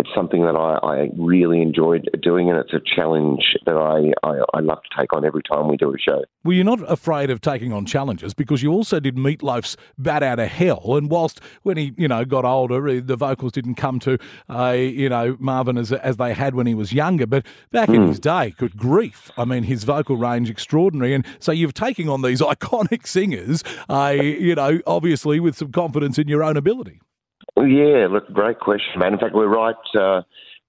it's 0.00 0.10
something 0.14 0.42
that 0.42 0.56
I, 0.56 0.74
I 0.84 1.08
really 1.16 1.62
enjoyed 1.62 2.10
doing, 2.20 2.50
and 2.50 2.58
it's 2.58 2.72
a 2.72 2.80
challenge 2.96 3.42
that 3.64 3.76
I, 3.76 4.12
I, 4.26 4.40
I 4.52 4.60
love 4.60 4.78
to 4.82 5.00
take 5.00 5.12
on 5.12 5.24
every 5.24 5.42
time 5.42 5.68
we 5.68 5.76
do 5.76 5.94
a 5.94 5.98
show. 5.98 6.24
Well, 6.42 6.52
you're 6.52 6.64
not 6.64 6.80
afraid 6.90 7.30
of 7.30 7.40
taking 7.40 7.72
on 7.72 7.86
challenges 7.86 8.34
because 8.34 8.60
you 8.60 8.72
also 8.72 8.98
did 8.98 9.14
Meatloaf's 9.14 9.76
"Bat 9.96 10.24
Out 10.24 10.38
of 10.40 10.48
Hell," 10.48 10.96
and 10.96 11.08
whilst 11.08 11.40
when 11.62 11.76
he 11.76 11.94
you 11.96 12.08
know 12.08 12.24
got 12.24 12.44
older, 12.44 13.00
the 13.00 13.16
vocals 13.16 13.52
didn't 13.52 13.76
come 13.76 14.00
to 14.00 14.18
uh, 14.50 14.72
you 14.72 15.08
know 15.08 15.36
Marvin 15.38 15.78
as 15.78 15.92
as 15.92 16.16
they 16.16 16.34
had 16.34 16.56
when 16.56 16.66
he 16.66 16.74
was 16.74 16.92
younger, 16.92 17.26
but 17.26 17.46
back 17.70 17.88
in 17.88 18.08
his 18.08 18.18
day, 18.18 18.52
good 18.58 18.76
grief! 18.76 19.30
I 19.36 19.44
mean, 19.44 19.62
his 19.62 19.84
vocal 19.84 20.16
range 20.16 20.50
extraordinary, 20.50 21.14
and 21.14 21.24
so 21.38 21.52
you've 21.52 21.74
taken 21.74 22.08
on 22.08 22.22
these 22.22 22.40
iconic 22.40 23.06
singers, 23.06 23.62
uh, 23.88 24.12
you 24.16 24.56
know, 24.56 24.80
obviously 24.88 25.38
with 25.38 25.56
some 25.56 25.70
confidence 25.70 26.18
in 26.18 26.26
your 26.26 26.42
own 26.42 26.56
ability. 26.56 27.00
Yeah, 27.56 28.08
look, 28.10 28.32
great 28.32 28.58
question, 28.58 28.98
man. 28.98 29.12
In 29.12 29.18
fact, 29.18 29.34
we're 29.34 29.46
right 29.46 29.74
uh, 29.98 30.22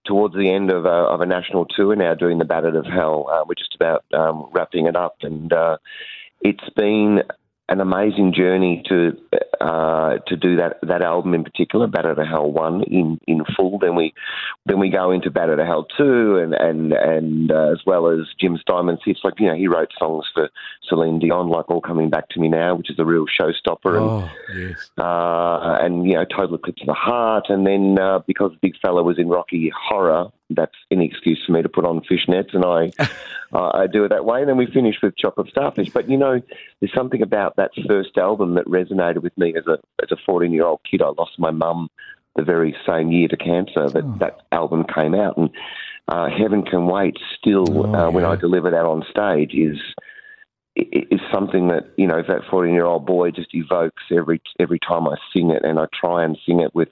towards 0.06 0.36
the 0.36 0.50
end 0.50 0.72
of 0.72 0.86
a, 0.86 0.90
of 0.90 1.22
a 1.22 1.26
national 1.26 1.66
tour 1.66 1.96
now, 1.96 2.14
doing 2.14 2.38
the 2.38 2.46
Bat 2.46 2.66
Out 2.66 2.76
of 2.76 2.86
Hell. 2.86 3.28
Uh, 3.30 3.44
we're 3.48 3.56
just 3.56 3.76
about 3.76 4.06
um, 4.14 4.50
wrapping 4.54 4.88
it 4.88 4.96
up, 4.96 5.18
and 5.22 5.52
uh, 5.52 5.78
it's 6.42 6.70
been 6.76 7.24
an 7.68 7.82
amazing 7.82 8.34
journey 8.34 8.84
to 8.88 9.18
uh, 9.66 10.20
to 10.28 10.36
do 10.38 10.56
that 10.58 10.78
that 10.84 11.02
album 11.02 11.34
in 11.34 11.44
particular, 11.44 11.88
Bat 11.88 12.06
Out 12.06 12.20
of 12.20 12.28
Hell 12.28 12.52
one 12.52 12.84
in, 12.84 13.20
in 13.26 13.44
full. 13.56 13.80
Then 13.80 13.96
we 13.96 14.14
then 14.68 14.80
we 14.80 14.90
go 14.90 15.10
into 15.10 15.32
Bat 15.32 15.50
Out 15.50 15.60
of 15.60 15.66
Hell 15.66 15.88
two, 15.98 16.38
and 16.38 16.54
and 16.54 16.94
and 16.94 17.52
uh, 17.52 17.72
as 17.72 17.80
well 17.86 18.08
as 18.08 18.28
Jim 18.40 18.58
Steinman's 18.58 19.00
hits. 19.04 19.22
Like 19.24 19.40
you 19.40 19.48
know, 19.48 19.56
he 19.56 19.68
wrote 19.68 19.92
songs 19.98 20.26
for 20.34 20.50
Celine 20.88 21.18
Dion, 21.18 21.50
like 21.50 21.70
All 21.72 21.82
Coming 21.82 22.12
Back 22.12 22.30
to 22.30 22.40
Me 22.40 22.48
Now, 22.48 22.76
which 22.76 22.92
is 22.92 23.00
a 23.00 23.06
real 23.06 23.26
showstopper. 23.26 23.98
And, 23.98 24.06
Oh 24.06 24.30
yes, 24.56 24.92
uh, 25.00 25.80
and 25.82 26.06
you 26.06 26.14
know, 26.14 26.26
Total 26.26 26.56
Eclipse 26.56 26.82
of 26.82 26.88
the 26.88 26.94
Heart, 26.94 27.46
and 27.50 27.66
then 27.66 27.98
uh, 28.00 28.20
because 28.28 28.52
Big 28.62 28.74
Fella 28.80 29.02
was 29.02 29.18
in 29.18 29.30
Rocky 29.30 29.72
Horror, 29.76 30.32
that's 30.50 30.76
any 30.92 31.06
excuse 31.06 31.42
for 31.46 31.54
me 31.54 31.62
to 31.62 31.70
put 31.70 31.86
on 31.86 32.02
fishnets, 32.02 32.54
and 32.54 32.66
I 32.66 32.92
uh, 33.54 33.72
I 33.74 33.88
do 33.88 34.06
it 34.06 34.10
that 34.10 34.26
way. 34.26 34.42
And 34.42 34.50
then 34.50 34.58
we 34.58 34.68
finish 34.68 34.96
with 35.02 35.18
Chocolate 35.18 35.50
Starfish. 35.50 35.90
But 35.90 36.10
you 36.10 36.18
know, 36.18 36.42
there's 36.80 36.94
something 36.94 37.22
about 37.22 37.56
that 37.56 37.72
first 37.88 38.18
album 38.18 38.56
that 38.56 38.66
resonated 38.66 39.22
with 39.22 39.38
me 39.38 39.56
as 39.58 39.66
a 39.68 39.80
as 40.02 40.12
a 40.12 40.18
14 40.26 40.52
year 40.52 40.66
old 40.66 40.82
kid. 40.90 41.02
I 41.02 41.10
lost 41.10 41.40
my 41.40 41.52
mum 41.52 41.90
the 42.36 42.44
very 42.44 42.76
same 42.88 43.12
year 43.12 43.28
to 43.30 43.38
cancer 43.38 43.90
that 43.90 44.20
that 44.20 44.42
album 44.52 44.86
came 44.94 45.16
out, 45.16 45.38
and 45.38 45.50
uh, 46.08 46.30
Heaven 46.30 46.64
Can 46.64 46.86
Wait 46.86 47.18
still 47.38 47.66
Oh, 47.70 47.96
uh, 47.96 48.12
when 48.12 48.24
yeah. 48.24 48.32
I 48.32 48.36
deliver 48.36 48.72
that 48.72 48.86
on 48.86 49.04
stage 49.10 49.54
is 49.54 49.78
is 50.76 51.22
something 51.34 51.70
that 51.70 51.90
you 51.98 52.06
know 52.06 52.22
that 52.28 52.42
14 52.50 52.74
year 52.74 52.86
old 52.86 53.06
boy 53.06 53.32
just 53.32 53.54
evokes 53.54 54.04
every 54.12 54.42
every 54.60 54.80
time 54.80 55.08
I 55.08 55.16
sing 55.34 55.52
it, 55.52 55.64
and 55.64 55.80
I 55.80 55.86
try 55.94 56.24
and 56.24 56.38
sing 56.46 56.60
it 56.60 56.76
with 56.76 56.90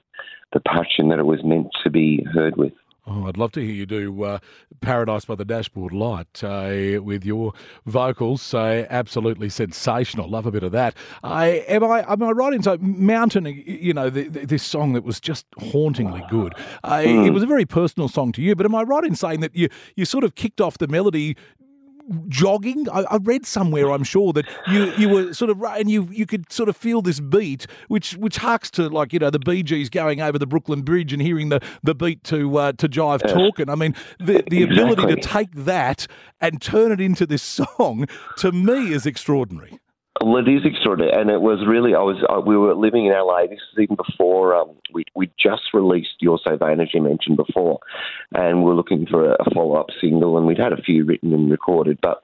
the 0.52 0.60
passion 0.60 1.08
that 1.08 1.18
it 1.18 1.26
was 1.26 1.44
meant 1.44 1.68
to 1.82 1.90
be 1.90 2.24
heard 2.32 2.56
with. 2.56 2.72
Oh, 3.06 3.26
I'd 3.26 3.36
love 3.36 3.52
to 3.52 3.60
hear 3.60 3.74
you 3.74 3.84
do 3.84 4.22
uh, 4.24 4.38
"Paradise 4.80 5.26
by 5.26 5.34
the 5.34 5.44
Dashboard 5.44 5.92
Light" 5.92 6.42
uh, 6.42 7.02
with 7.02 7.24
your 7.24 7.52
vocals. 7.84 8.40
So 8.40 8.86
absolutely 8.88 9.50
sensational. 9.50 10.28
Love 10.28 10.46
a 10.46 10.50
bit 10.50 10.62
of 10.62 10.72
that. 10.72 10.94
I 11.22 11.46
am 11.68 11.84
I 11.84 12.10
am 12.10 12.22
I 12.22 12.30
right 12.30 12.54
in 12.54 12.62
saying 12.62 12.78
Mountain? 12.80 13.44
You 13.66 13.92
know 13.92 14.08
the, 14.08 14.28
the, 14.28 14.46
this 14.46 14.62
song 14.62 14.94
that 14.94 15.04
was 15.04 15.20
just 15.20 15.44
hauntingly 15.58 16.24
good. 16.30 16.54
Uh, 16.82 17.02
It 17.04 17.30
was 17.32 17.42
a 17.42 17.46
very 17.46 17.66
personal 17.66 18.08
song 18.08 18.32
to 18.32 18.42
you, 18.42 18.54
but 18.56 18.64
am 18.64 18.74
I 18.74 18.82
right 18.82 19.04
in 19.04 19.14
saying 19.14 19.40
that 19.40 19.54
you 19.54 19.68
you 19.96 20.06
sort 20.06 20.24
of 20.24 20.34
kicked 20.34 20.60
off 20.60 20.78
the 20.78 20.88
melody? 20.88 21.36
Jogging. 22.28 22.88
I, 22.90 23.04
I 23.10 23.16
read 23.16 23.46
somewhere, 23.46 23.90
I'm 23.90 24.04
sure, 24.04 24.32
that 24.32 24.46
you, 24.66 24.92
you 24.96 25.08
were 25.08 25.32
sort 25.32 25.50
of 25.50 25.58
right 25.58 25.80
and 25.80 25.90
you 25.90 26.08
you 26.10 26.26
could 26.26 26.50
sort 26.52 26.68
of 26.68 26.76
feel 26.76 27.02
this 27.02 27.20
beat, 27.20 27.66
which 27.88 28.12
which 28.16 28.36
harks 28.38 28.70
to 28.72 28.88
like 28.88 29.12
you 29.12 29.18
know 29.18 29.30
the 29.30 29.38
Bee 29.38 29.62
Gees 29.62 29.90
going 29.90 30.20
over 30.20 30.38
the 30.38 30.46
Brooklyn 30.46 30.82
Bridge 30.82 31.12
and 31.12 31.22
hearing 31.22 31.48
the, 31.48 31.60
the 31.82 31.94
beat 31.94 32.22
to 32.24 32.56
uh, 32.56 32.72
to 32.72 32.88
jive 32.88 33.22
talking. 33.32 33.68
I 33.68 33.74
mean, 33.74 33.94
the 34.18 34.44
the 34.48 34.62
ability 34.62 35.06
to 35.14 35.16
take 35.16 35.52
that 35.52 36.06
and 36.40 36.60
turn 36.60 36.92
it 36.92 37.00
into 37.00 37.26
this 37.26 37.42
song 37.42 38.06
to 38.38 38.52
me 38.52 38.92
is 38.92 39.06
extraordinary. 39.06 39.78
Is 40.22 40.64
extraordinary, 40.64 41.12
and 41.12 41.28
it 41.28 41.40
was 41.40 41.66
really. 41.66 41.96
I 41.96 41.98
was. 41.98 42.24
I, 42.30 42.38
we 42.38 42.56
were 42.56 42.74
living 42.76 43.06
in 43.06 43.12
LA. 43.12 43.48
This 43.48 43.58
is 43.72 43.78
even 43.80 43.96
before 43.96 44.54
um, 44.54 44.70
we 44.92 45.04
we 45.16 45.28
just 45.36 45.74
released 45.74 46.14
"You're 46.20 46.38
So 46.42 46.56
Vain" 46.56 46.80
as 46.80 46.94
you 46.94 47.02
mentioned 47.02 47.36
before, 47.36 47.80
and 48.32 48.62
we 48.62 48.70
are 48.70 48.76
looking 48.76 49.06
for 49.06 49.32
a, 49.32 49.36
a 49.40 49.50
follow 49.52 49.74
up 49.74 49.88
single, 50.00 50.38
and 50.38 50.46
we'd 50.46 50.58
had 50.58 50.72
a 50.72 50.80
few 50.80 51.04
written 51.04 51.34
and 51.34 51.50
recorded. 51.50 51.98
But 52.00 52.22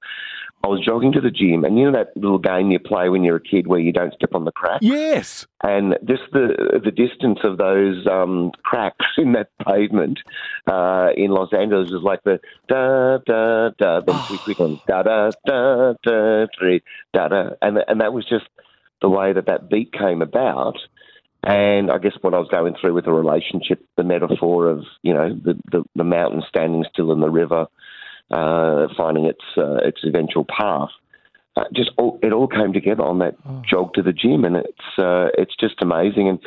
I 0.62 0.68
was 0.68 0.84
jogging 0.84 1.12
to 1.12 1.20
the 1.22 1.30
gym, 1.30 1.64
and 1.64 1.78
you 1.78 1.90
know 1.90 1.92
that 1.98 2.14
little 2.16 2.38
game 2.38 2.70
you 2.70 2.78
play 2.78 3.08
when 3.08 3.24
you're 3.24 3.36
a 3.36 3.40
kid 3.40 3.66
where 3.66 3.80
you 3.80 3.92
don't 3.92 4.12
step 4.12 4.34
on 4.34 4.44
the 4.44 4.52
crack, 4.52 4.80
Yes. 4.82 5.46
and 5.64 5.96
just 6.06 6.22
the 6.32 6.80
the 6.84 6.90
distance 6.90 7.38
of 7.44 7.56
those 7.56 8.06
um, 8.06 8.52
cracks 8.62 9.06
in 9.16 9.32
that 9.32 9.48
pavement 9.66 10.20
uh, 10.66 11.08
in 11.16 11.30
Los 11.30 11.52
Angeles 11.54 11.90
was 11.90 12.02
like 12.02 12.22
the 12.24 12.40
da 12.68 13.18
da 13.26 13.70
da. 13.78 14.00
Then 14.06 14.22
we 14.30 14.36
quick 14.38 14.60
on 14.60 14.78
da 14.86 15.02
da 15.02 15.30
da 15.46 15.94
da 16.02 16.46
three 16.58 16.82
da 17.14 17.28
da, 17.28 17.50
and 17.62 17.78
and 17.88 18.00
that 18.02 18.12
was 18.12 18.26
just 18.28 18.44
the 19.00 19.08
way 19.08 19.32
that 19.32 19.46
that 19.46 19.70
beat 19.70 19.92
came 19.94 20.20
about. 20.20 20.76
And 21.42 21.90
I 21.90 21.96
guess 21.96 22.12
what 22.20 22.34
I 22.34 22.38
was 22.38 22.48
going 22.50 22.74
through 22.78 22.92
with 22.92 23.06
the 23.06 23.12
relationship, 23.12 23.82
the 23.96 24.04
metaphor 24.04 24.68
of 24.68 24.84
you 25.02 25.14
know 25.14 25.30
the 25.32 25.54
the, 25.72 25.84
the 25.94 26.04
mountain 26.04 26.42
standing 26.46 26.84
still 26.92 27.12
in 27.12 27.20
the 27.20 27.30
river, 27.30 27.66
uh, 28.30 28.88
finding 28.96 29.26
its 29.26 29.44
uh, 29.56 29.76
its 29.76 30.00
eventual 30.04 30.44
path. 30.44 30.90
Uh, 31.56 31.64
just 31.75 31.90
all, 31.99 32.16
it 32.22 32.32
all 32.32 32.46
came 32.46 32.72
together 32.72 33.02
on 33.02 33.18
that 33.18 33.34
jog 33.68 33.92
to 33.92 34.02
the 34.02 34.12
gym, 34.12 34.44
and 34.44 34.56
it's 34.56 34.99
uh, 34.99 35.28
it's 35.37 35.54
just 35.58 35.75
amazing. 35.82 36.28
And 36.28 36.38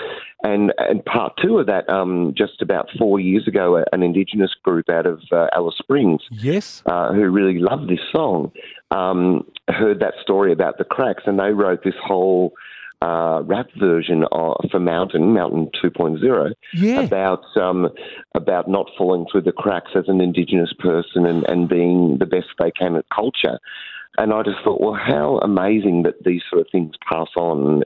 and 0.44 0.74
and 0.78 1.04
part 1.04 1.34
two 1.42 1.60
of 1.60 1.68
that, 1.68 1.90
um, 1.90 2.34
just 2.38 2.62
about 2.62 2.88
four 2.98 3.20
years 3.20 3.46
ago, 3.48 3.84
an 3.92 4.02
Indigenous 4.02 4.52
group 4.64 4.90
out 4.90 5.06
of 5.06 5.22
uh, 5.32 5.48
Alice 5.54 5.76
Springs 5.78 6.22
Yes. 6.32 6.84
uh, 6.86 7.12
who 7.12 7.30
really 7.30 7.60
loved 7.60 7.90
this 7.90 8.00
song 8.14 8.52
um, 8.92 9.46
heard 9.68 10.00
that 10.00 10.14
story 10.22 10.54
about 10.54 10.78
the 10.78 10.86
cracks, 10.86 11.24
and 11.26 11.38
they 11.38 11.52
wrote 11.52 11.84
this 11.84 11.96
whole 12.02 12.54
uh, 13.04 13.42
rap 13.44 13.68
version 13.78 14.24
of, 14.32 14.56
for 14.72 14.80
Mountain, 14.80 15.34
Mountain 15.34 15.70
2.0, 15.84 16.54
Yeah. 16.74 17.02
about 17.02 17.44
um, 17.58 17.90
about 18.34 18.70
not 18.70 18.88
falling 18.98 19.26
through 19.30 19.42
the 19.42 19.52
cracks 19.52 19.92
as 19.96 20.06
an 20.08 20.22
Indigenous 20.22 20.74
person 20.80 21.26
and, 21.26 21.44
and 21.46 21.68
being 21.68 22.18
the 22.20 22.26
best 22.26 22.48
they 22.60 22.72
can 22.72 22.96
at 22.96 23.06
culture. 23.14 23.60
And 24.18 24.32
I 24.32 24.44
just 24.44 24.60
thought, 24.64 24.80
well, 24.80 24.94
how 24.94 25.40
amazing 25.40 26.04
that 26.04 26.24
these 26.24 26.44
sort 26.50 26.62
of 26.62 26.68
things 26.72 26.94
pass 27.10 27.30
on. 27.36 27.84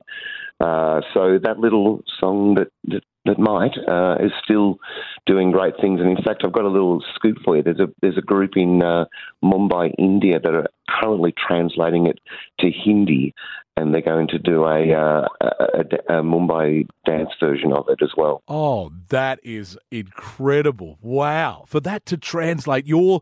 Uh, 0.60 1.02
so 1.14 1.40
that 1.42 1.60
little 1.60 2.02
song 2.20 2.56
that 2.56 2.68
that, 2.86 3.04
that 3.26 3.40
might 3.40 3.78
uh, 3.88 4.18
is 4.26 4.32
still 4.44 4.78
doing 5.26 5.52
great 5.52 5.76
things. 5.80 6.00
And 6.02 6.10
in 6.10 6.24
fact, 6.24 6.42
I've 6.44 6.52
got 6.52 6.66
a 6.66 6.70
little 6.78 7.04
scoop 7.16 7.38
for 7.46 7.56
you. 7.56 7.64
There's 7.64 7.80
a 7.80 7.90
there's 8.02 8.18
a 8.18 8.22
group 8.34 8.52
in 8.56 8.82
uh, 8.82 9.06
Mumbai, 9.44 9.94
India, 9.98 10.40
that 10.40 10.54
are 10.54 10.68
currently 10.90 11.34
translating 11.48 12.08
it 12.08 12.20
to 12.60 12.72
Hindi, 12.72 13.34
and 13.78 13.94
they're 13.94 14.02
going 14.02 14.28
to 14.28 14.40
do 14.40 14.66
a, 14.66 14.92
uh, 14.92 15.28
a, 15.40 16.18
a, 16.18 16.24
Mumbai 16.24 16.88
dance 17.06 17.30
version 17.40 17.72
of 17.72 17.88
it 17.90 18.00
as 18.02 18.10
well. 18.18 18.42
Oh, 18.48 18.92
that 19.10 19.40
is 19.44 19.78
incredible. 19.92 20.98
Wow. 21.02 21.66
For 21.68 21.80
that 21.82 22.06
to 22.08 22.18
translate 22.18 22.88
your 22.88 23.22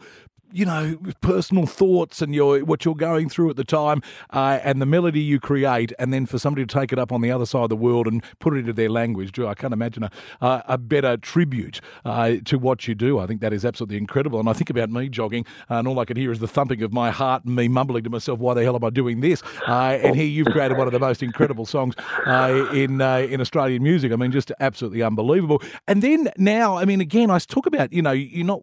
you 0.52 0.66
know, 0.66 0.98
personal 1.22 1.66
thoughts 1.66 2.22
and 2.22 2.34
your 2.34 2.60
what 2.60 2.86
you're 2.86 2.96
going 2.96 3.30
through 3.30 3.50
at 3.50 3.56
the 3.56 3.64
time, 3.64 4.02
uh, 4.32 4.60
and 4.64 4.82
the 4.82 4.86
melody 4.86 5.20
you 5.20 5.40
create, 5.40 5.92
and 6.00 6.14
then 6.14 6.25
for 6.25 6.40
somebody 6.40 6.66
to 6.66 6.80
take 6.80 6.92
it 6.94 7.00
up 7.00 7.12
on 7.12 7.22
the 7.22 7.32
other 7.32 7.46
side 7.46 7.64
of 7.64 7.70
the 7.70 7.75
world 7.75 8.08
and 8.08 8.24
put 8.40 8.54
it 8.54 8.60
into 8.60 8.74
their 8.74 8.90
language. 8.90 9.32
Gee, 9.32 9.46
I 9.46 9.54
can't 9.54 9.74
imagine 9.74 10.04
a 10.04 10.12
a 10.42 10.78
better 10.78 11.18
tribute 11.18 11.82
uh, 12.04 12.36
to 12.46 12.58
what 12.58 12.88
you 12.88 12.96
do. 12.96 13.20
I 13.20 13.28
think 13.28 13.42
that 13.42 13.54
is 13.54 13.66
absolutely 13.66 13.98
incredible. 13.98 14.40
And 14.40 14.50
I 14.50 14.54
think 14.54 14.70
about 14.70 14.90
me 14.90 15.10
jogging, 15.10 15.46
uh, 15.70 15.75
and 15.75 15.88
all 15.88 16.00
I 16.00 16.06
can 16.06 16.18
hear 16.18 16.32
is 16.32 16.40
the 16.40 16.48
thumping 16.48 16.82
of 16.84 16.94
my 16.94 17.12
heart 17.12 17.46
and 17.46 17.56
me 17.56 17.68
mumbling 17.68 18.04
to 18.04 18.10
myself, 18.10 18.40
"Why 18.40 18.54
the 18.54 18.64
hell 18.64 18.75
am 18.75 18.84
I 18.84 18.90
doing 18.90 19.22
this?" 19.22 19.42
Uh, 19.68 20.00
and 20.02 20.16
here 20.16 20.25
you've 20.25 20.48
created 20.48 20.78
one 20.78 20.88
of 20.88 20.94
the 20.94 21.00
most 21.00 21.24
incredible 21.24 21.66
songs 21.66 21.96
uh, 22.25 22.70
in 22.74 23.02
in 23.02 23.42
Australian 23.42 23.84
music. 23.84 24.12
I 24.12 24.16
mean, 24.16 24.32
just 24.32 24.52
absolutely 24.60 25.02
unbelievable. 25.02 25.62
And 25.88 26.02
then 26.02 26.30
now, 26.38 26.78
I 26.78 26.86
mean, 26.86 27.02
again, 27.02 27.30
I 27.30 27.40
talk 27.40 27.66
about 27.66 27.92
you 27.92 28.02
know 28.02 28.12
you're 28.12 28.46
not 28.46 28.62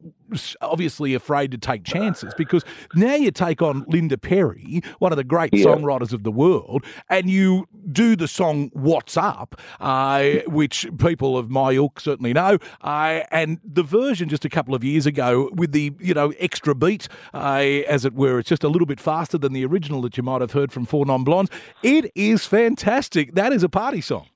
obviously 0.60 1.14
afraid 1.14 1.50
to 1.52 1.58
take 1.58 1.84
chances 1.84 2.32
because 2.36 2.64
now 2.94 3.14
you 3.14 3.30
take 3.30 3.62
on 3.62 3.84
Linda 3.88 4.18
Perry, 4.18 4.80
one 4.98 5.12
of 5.12 5.16
the 5.16 5.24
great 5.24 5.50
Yeah. 5.52 5.66
songwriters 5.66 6.12
of 6.12 6.22
the 6.22 6.30
world, 6.32 6.84
and 7.08 7.28
you 7.30 7.66
do 7.90 8.16
the 8.16 8.28
song 8.28 8.70
"What's 8.72 9.16
Up," 9.16 9.60
uh, 9.80 10.24
which 10.46 10.86
people 10.98 11.36
of 11.36 11.50
my 11.50 11.72
ilk 11.72 12.00
certainly 12.00 12.32
know, 12.32 12.58
uh, 12.82 13.20
and 13.30 13.58
the 13.64 13.82
version 13.82 14.28
just 14.28 14.44
a 14.44 14.48
couple 14.48 14.74
of 14.74 14.82
years 14.84 15.06
ago 15.06 15.50
with 15.54 15.72
the 15.72 15.92
you 16.00 16.14
know 16.14 16.32
extra 16.38 16.74
beat, 16.74 17.08
uh, 17.34 17.62
as 17.88 18.04
it 18.04 18.14
were, 18.14 18.38
it's 18.38 18.48
just 18.48 18.64
a 18.64 18.68
little 18.68 18.86
bit 18.86 19.00
faster 19.00 19.38
than 19.38 19.52
the 19.52 19.64
original 19.64 20.00
that 20.02 20.16
you 20.16 20.22
might 20.22 20.40
have 20.40 20.52
heard 20.52 20.72
from 20.72 20.84
Four 20.84 21.06
Non 21.06 21.24
Blondes. 21.24 21.50
It 21.82 22.10
is 22.14 22.46
fantastic. 22.46 23.34
That 23.34 23.52
is 23.52 23.62
a 23.62 23.68
party 23.68 24.00
song. 24.00 24.26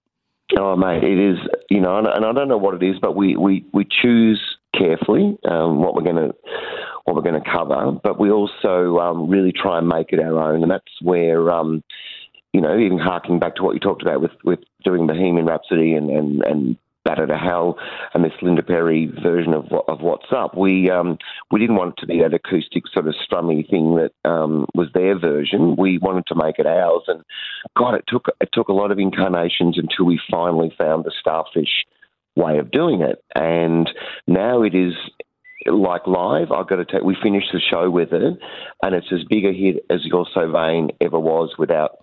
Oh, 0.59 0.77
mate, 0.77 1.03
it 1.03 1.19
is. 1.19 1.39
You 1.71 1.81
know, 1.81 1.99
and, 1.99 2.07
and 2.07 2.25
I 2.25 2.33
don't 2.33 2.49
know 2.49 2.57
what 2.57 2.75
it 2.81 2.83
is, 2.83 2.97
but 3.01 3.17
we 3.17 3.37
we 3.37 3.65
we 3.73 3.85
choose 3.85 4.41
carefully 4.77 5.39
um, 5.49 5.81
what 5.81 5.95
we're 5.95 6.03
going 6.03 6.17
to 6.17 6.35
what 7.05 7.15
we're 7.15 7.23
going 7.23 7.41
to 7.41 7.51
cover, 7.51 7.93
but 8.03 8.19
we 8.19 8.31
also 8.31 8.99
um, 8.99 9.29
really 9.29 9.53
try 9.53 9.79
and 9.79 9.89
make 9.89 10.13
it 10.13 10.21
our 10.21 10.53
own, 10.53 10.63
and 10.63 10.71
that's 10.71 10.85
where. 11.03 11.51
Um, 11.51 11.83
you 12.53 12.63
know, 12.63 12.79
even 12.79 12.97
harking 12.97 13.39
back 13.39 13.57
to 13.57 13.63
what 13.63 13.75
you 13.75 13.81
talked 13.81 14.01
about 14.01 14.23
with, 14.23 14.31
with 14.43 14.61
doing 14.83 15.07
Bohemian 15.07 15.45
Rhapsody 15.45 15.93
and, 15.93 16.09
and, 16.09 16.43
and 16.43 16.77
Bat 17.07 17.21
Out 17.21 17.31
of 17.31 17.39
Hell 17.39 17.79
and 18.15 18.25
this 18.25 18.33
Linda 18.43 18.65
Perry 18.65 19.07
version 19.23 19.55
of 19.55 19.67
of 19.87 20.01
What's 20.01 20.33
Up. 20.37 20.57
We 20.57 20.91
um, 20.91 21.19
we 21.53 21.61
didn't 21.61 21.77
want 21.77 21.95
it 21.97 22.01
to 22.01 22.07
be 22.07 22.21
that 22.21 22.35
acoustic 22.35 22.83
sort 22.93 23.07
of 23.07 23.15
strummy 23.15 23.69
thing 23.71 23.95
that 23.95 24.29
um, 24.29 24.67
was 24.75 24.89
their 24.93 25.17
version. 25.17 25.77
We 25.79 25.99
wanted 25.99 26.27
to 26.27 26.35
make 26.35 26.59
it 26.59 26.67
ours, 26.67 27.05
and 27.07 27.23
God, 27.77 27.95
it 27.95 28.05
took 28.09 28.27
it 28.41 28.49
took 28.53 28.69
a 28.69 28.73
lot 28.73 28.91
of 28.91 28.99
incarnations 28.99 29.79
until 29.79 30.05
we 30.05 30.21
finally 30.29 30.75
found 30.77 31.05
the 31.05 31.13
Starfish 31.21 31.85
way 32.37 32.59
of 32.59 32.71
doing 32.71 33.01
it, 33.01 33.23
and 33.35 33.91
now 34.27 34.63
it 34.63 34.75
is 34.75 34.93
like 35.67 36.07
live, 36.07 36.53
I've 36.53 36.69
got 36.69 36.77
to 36.77 36.85
take. 36.85 37.03
we 37.03 37.17
finished 37.21 37.49
the 37.53 37.61
show 37.61 37.91
with 37.91 38.13
it, 38.13 38.39
and 38.83 38.95
it's 38.95 39.13
as 39.13 39.25
big 39.29 39.45
a 39.45 39.53
hit 39.53 39.85
as 39.91 40.05
You're 40.05 40.27
So 40.33 40.51
Vain 40.51 40.91
ever 41.01 41.19
was 41.19 41.55
without 41.59 41.99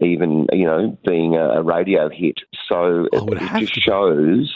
even, 0.00 0.46
you 0.52 0.66
know, 0.66 0.98
being 1.06 1.36
a, 1.36 1.62
radio 1.62 2.08
hit. 2.08 2.38
So 2.68 3.06
Oh, 3.12 3.26
it 3.28 3.42
it, 3.42 3.60
just 3.60 3.80
shows 3.80 4.52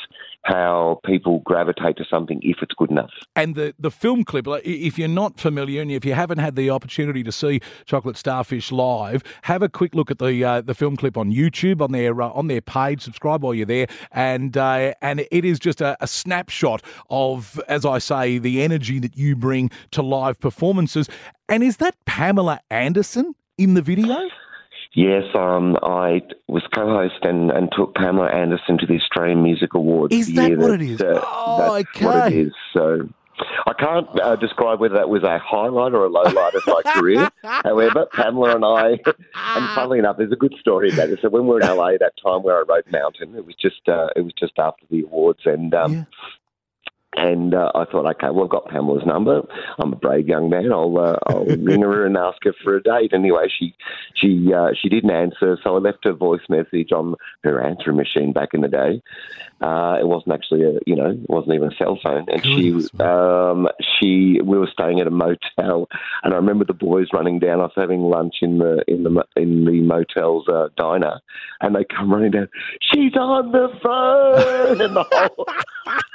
how 0.48 0.98
people 1.04 1.42
gravitate 1.44 1.96
to 1.98 2.04
something 2.10 2.40
if 2.42 2.56
it's 2.62 2.74
good 2.78 2.90
enough. 2.90 3.10
And 3.36 3.54
the, 3.54 3.74
the 3.78 3.90
film 3.90 4.24
clip, 4.24 4.46
if 4.64 4.98
you're 4.98 5.06
not 5.06 5.38
familiar 5.38 5.82
and 5.82 5.90
if 5.90 6.04
you 6.04 6.14
haven't 6.14 6.38
had 6.38 6.56
the 6.56 6.70
opportunity 6.70 7.22
to 7.22 7.30
see 7.30 7.60
Chocolate 7.84 8.16
Starfish 8.16 8.72
live, 8.72 9.22
have 9.42 9.62
a 9.62 9.68
quick 9.68 9.94
look 9.94 10.10
at 10.10 10.18
the 10.18 10.42
uh, 10.42 10.60
the 10.62 10.74
film 10.74 10.96
clip 10.96 11.16
on 11.16 11.30
YouTube 11.30 11.82
on 11.82 11.92
their 11.92 12.20
uh, 12.22 12.30
on 12.30 12.46
their 12.46 12.62
page. 12.62 13.02
Subscribe 13.02 13.42
while 13.42 13.54
you're 13.54 13.66
there, 13.66 13.88
and 14.10 14.56
uh, 14.56 14.94
and 15.02 15.26
it 15.30 15.44
is 15.44 15.58
just 15.58 15.80
a, 15.82 15.96
a 16.00 16.06
snapshot 16.06 16.82
of, 17.10 17.60
as 17.68 17.84
I 17.84 17.98
say, 17.98 18.38
the 18.38 18.62
energy 18.62 18.98
that 19.00 19.16
you 19.16 19.36
bring 19.36 19.70
to 19.92 20.02
live 20.02 20.40
performances. 20.40 21.08
And 21.48 21.62
is 21.62 21.76
that 21.76 21.94
Pamela 22.06 22.60
Anderson 22.70 23.34
in 23.58 23.74
the 23.74 23.82
video? 23.82 24.28
Yes, 24.94 25.24
um, 25.34 25.76
I 25.82 26.22
was 26.48 26.62
co-host 26.74 27.18
and, 27.22 27.50
and 27.50 27.70
took 27.76 27.94
Pamela 27.94 28.28
Anderson 28.30 28.78
to 28.78 28.86
the 28.86 28.94
Australian 28.96 29.42
Music 29.42 29.74
Awards. 29.74 30.14
Is 30.14 30.34
that 30.34 30.56
what 30.58 30.70
it 30.70 30.82
is? 30.82 31.00
uh, 31.00 31.20
Oh, 31.24 31.74
that's 31.84 32.00
what 32.00 32.32
it 32.32 32.46
is. 32.46 32.52
So 32.72 33.08
I 33.66 33.72
can't 33.74 34.08
uh, 34.20 34.36
describe 34.36 34.80
whether 34.80 34.94
that 34.94 35.08
was 35.08 35.22
a 35.22 35.38
highlight 35.38 35.92
or 35.92 36.04
a 36.04 36.08
low 36.08 36.22
light 36.22 36.54
of 36.54 36.62
my 36.66 36.82
career. 36.94 37.30
However, 37.44 38.06
Pamela 38.12 38.56
and 38.56 38.64
I, 38.64 38.88
and 39.56 39.70
funnily 39.74 39.98
enough, 40.00 40.16
there's 40.16 40.32
a 40.32 40.36
good 40.36 40.54
story 40.58 40.90
about 40.90 41.10
it. 41.10 41.18
So 41.22 41.28
when 41.28 41.42
we 41.42 41.50
were 41.50 41.60
in 41.60 41.66
LA 41.68 41.90
that 42.00 42.14
time 42.24 42.42
where 42.42 42.56
I 42.58 42.62
rode 42.68 42.90
Mountain, 42.90 43.36
it 43.36 43.44
was 43.46 43.54
just 43.54 43.88
uh, 43.88 44.08
it 44.16 44.22
was 44.22 44.32
just 44.38 44.54
after 44.58 44.84
the 44.90 45.02
awards, 45.02 45.40
and 45.44 45.72
um, 45.74 45.92
Yeah. 45.92 46.04
And 47.18 47.52
uh, 47.52 47.72
I 47.74 47.84
thought, 47.84 48.06
okay, 48.06 48.30
well, 48.30 48.44
I've 48.44 48.50
got 48.50 48.68
Pamela's 48.68 49.04
number. 49.04 49.42
I'm 49.78 49.92
a 49.92 49.96
brave 49.96 50.28
young 50.28 50.48
man. 50.48 50.72
I'll 50.72 50.96
uh, 50.98 51.16
I'll 51.26 51.44
ring 51.58 51.82
her 51.82 52.06
and 52.06 52.16
ask 52.16 52.38
her 52.44 52.54
for 52.62 52.76
a 52.76 52.82
date. 52.82 53.12
Anyway, 53.12 53.48
she 53.58 53.74
she 54.14 54.52
uh, 54.54 54.68
she 54.80 54.88
didn't 54.88 55.10
answer, 55.10 55.58
so 55.62 55.74
I 55.74 55.78
left 55.80 56.04
her 56.04 56.12
voice 56.12 56.42
message 56.48 56.92
on 56.92 57.16
her 57.42 57.60
answering 57.60 57.96
machine 57.96 58.32
back 58.32 58.50
in 58.52 58.60
the 58.60 58.68
day. 58.68 59.02
Uh, 59.60 59.96
it 60.00 60.06
wasn't 60.06 60.32
actually 60.32 60.62
a 60.62 60.78
you 60.86 60.94
know 60.94 61.10
it 61.10 61.28
wasn't 61.28 61.54
even 61.54 61.72
a 61.72 61.76
cell 61.76 61.98
phone, 62.00 62.24
and 62.28 62.40
Goodness, 62.42 62.90
she 62.92 63.02
um, 63.02 63.68
she 63.98 64.40
we 64.40 64.56
were 64.56 64.70
staying 64.72 65.00
at 65.00 65.08
a 65.08 65.10
motel, 65.10 65.88
and 66.22 66.32
I 66.32 66.36
remember 66.36 66.64
the 66.64 66.72
boys 66.72 67.08
running 67.12 67.40
down. 67.40 67.60
I 67.60 67.64
was 67.64 67.72
having 67.74 68.02
lunch 68.02 68.36
in 68.42 68.58
the 68.58 68.84
in 68.86 69.02
the 69.02 69.24
in 69.34 69.64
the 69.64 69.80
motel's 69.80 70.46
uh, 70.48 70.68
diner, 70.76 71.20
and 71.60 71.74
they 71.74 71.84
come 71.84 72.12
running 72.12 72.30
down. 72.30 72.48
She's 72.80 73.16
on 73.16 73.50
the 73.50 73.68
phone, 73.82 74.80
and 74.80 74.94
the 74.94 75.02
whole 75.02 75.46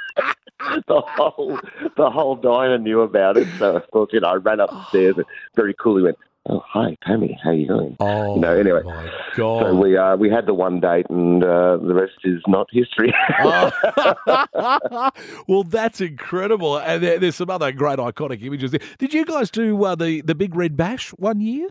the 0.88 1.00
whole 1.06 1.58
the 1.96 2.10
whole 2.10 2.36
diner 2.36 2.78
knew 2.78 3.00
about 3.00 3.36
it. 3.36 3.48
So 3.58 3.76
of 3.76 3.90
course, 3.90 4.10
you 4.12 4.20
know, 4.20 4.28
I 4.28 4.34
ran 4.34 4.60
upstairs 4.60 5.16
and 5.16 5.26
very 5.54 5.74
coolly 5.74 6.02
went, 6.02 6.16
"Oh, 6.48 6.62
hi, 6.66 6.96
Pammy, 7.06 7.36
how 7.42 7.50
you 7.50 7.66
doing?" 7.66 7.96
Oh, 8.00 8.34
You 8.34 8.40
know, 8.40 8.54
anyway. 8.56 8.82
my 8.84 9.10
God. 9.36 9.62
So 9.62 9.74
we 9.74 9.96
uh, 9.96 10.16
we 10.16 10.30
had 10.30 10.46
the 10.46 10.54
one 10.54 10.80
date, 10.80 11.06
and 11.10 11.42
uh, 11.44 11.76
the 11.78 11.94
rest 11.94 12.14
is 12.24 12.42
not 12.46 12.66
history. 12.70 13.12
Oh. 13.40 15.10
well, 15.48 15.64
that's 15.64 16.00
incredible. 16.00 16.78
And 16.78 17.02
there, 17.02 17.18
there's 17.18 17.36
some 17.36 17.50
other 17.50 17.72
great 17.72 17.98
iconic 17.98 18.42
images 18.42 18.70
there. 18.70 18.80
Did 18.98 19.14
you 19.14 19.24
guys 19.24 19.50
do 19.50 19.82
uh, 19.84 19.94
the 19.94 20.20
the 20.22 20.34
Big 20.34 20.54
Red 20.54 20.76
Bash 20.76 21.10
one 21.10 21.40
year? 21.40 21.68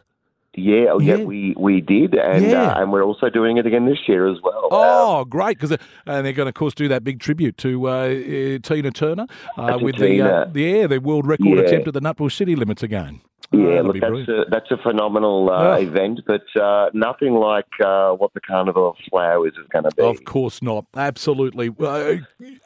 Yeah, 0.55 0.85
oh, 0.91 0.99
yeah, 0.99 1.15
Yeah. 1.15 1.23
we 1.25 1.53
we 1.57 1.81
did, 1.81 2.13
and 2.15 2.45
Yeah. 2.45 2.71
uh, 2.71 2.81
and 2.81 2.91
we're 2.91 3.03
also 3.03 3.29
doing 3.29 3.57
it 3.57 3.65
again 3.65 3.85
this 3.85 3.99
year 4.07 4.27
as 4.27 4.37
well. 4.43 4.65
Um, 4.65 4.79
Oh, 4.95 5.25
great! 5.25 5.59
Because 5.59 5.71
and 6.05 6.25
they're 6.25 6.33
going 6.33 6.45
to, 6.45 6.49
of 6.49 6.53
course, 6.55 6.73
do 6.73 6.87
that 6.87 7.03
big 7.03 7.19
tribute 7.19 7.57
to 7.57 7.87
uh, 7.89 7.91
uh, 7.91 8.59
Tina 8.61 8.91
Turner 8.91 9.25
uh, 9.57 9.77
with 9.81 9.97
the 9.97 10.21
uh, 10.21 10.45
the 10.51 10.61
yeah, 10.61 10.87
the 10.87 10.99
world 10.99 11.25
record 11.27 11.57
Yeah. 11.57 11.63
attempt 11.65 11.87
at 11.87 11.93
the 11.93 12.01
Nutbush 12.01 12.33
City 12.33 12.55
Limits 12.55 12.83
again. 12.83 13.21
Yeah, 13.53 13.67
that'll 13.75 13.85
look, 13.85 13.95
that's 13.99 14.09
brilliant. 14.09 14.29
a, 14.29 14.45
that's 14.49 14.71
a 14.71 14.77
phenomenal 14.77 15.49
uh, 15.51 15.77
Oh. 15.77 15.81
event, 15.81 16.21
but 16.25 16.43
uh, 16.59 16.89
nothing 16.93 17.35
like 17.35 17.67
uh, 17.83 18.11
what 18.13 18.33
the 18.33 18.41
Carnival 18.41 18.89
of 18.89 18.95
Flowers 19.09 19.53
is 19.61 19.67
going 19.71 19.83
to 19.83 19.91
be. 19.95 20.03
Of 20.03 20.25
course 20.25 20.61
not. 20.61 20.85
Absolutely, 20.95 21.69
uh, 21.79 22.15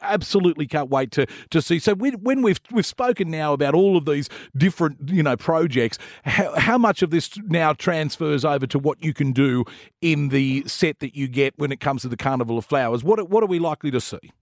absolutely 0.02 0.66
can't 0.66 0.90
wait 0.90 1.10
to, 1.12 1.26
to 1.50 1.60
see. 1.62 1.78
So 1.78 1.94
when, 1.94 2.14
when 2.22 2.42
we've 2.42 2.60
we've 2.72 2.86
spoken 2.86 3.30
now 3.30 3.52
about 3.52 3.74
all 3.74 3.96
of 3.96 4.04
these 4.06 4.28
different 4.56 5.10
you 5.10 5.22
know 5.22 5.36
projects, 5.36 5.98
how, 6.24 6.58
how 6.58 6.78
much 6.78 7.02
of 7.02 7.10
this 7.10 7.30
now 7.48 7.72
transfers 7.74 8.44
over 8.44 8.66
to 8.66 8.78
what 8.78 9.04
you 9.04 9.12
can 9.12 9.32
do 9.32 9.64
in 10.00 10.28
the 10.30 10.64
set 10.66 11.00
that 11.00 11.14
you 11.14 11.28
get 11.28 11.54
when 11.58 11.70
it 11.72 11.80
comes 11.80 12.02
to 12.02 12.08
the 12.08 12.16
Carnival 12.16 12.56
of 12.58 12.64
Flowers? 12.64 13.04
What 13.04 13.28
what 13.28 13.42
are 13.42 13.46
we 13.46 13.58
likely 13.58 13.90
to 13.90 14.00
see? 14.00 14.32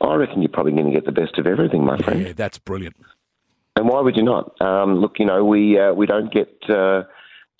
I 0.00 0.14
reckon 0.14 0.42
you're 0.42 0.48
probably 0.48 0.72
going 0.72 0.86
to 0.86 0.92
get 0.92 1.06
the 1.06 1.12
best 1.12 1.38
of 1.38 1.46
everything, 1.48 1.84
my 1.84 1.98
friend. 1.98 2.22
Yeah, 2.22 2.32
that's 2.32 2.58
brilliant. 2.58 2.94
And 3.78 3.88
why 3.88 4.00
would 4.00 4.16
you 4.16 4.24
not? 4.24 4.60
Um, 4.60 4.96
look, 4.96 5.20
you 5.20 5.24
know, 5.24 5.44
we 5.44 5.78
uh, 5.78 5.92
we 5.92 6.04
don't 6.04 6.32
get 6.32 6.48
uh, 6.68 7.04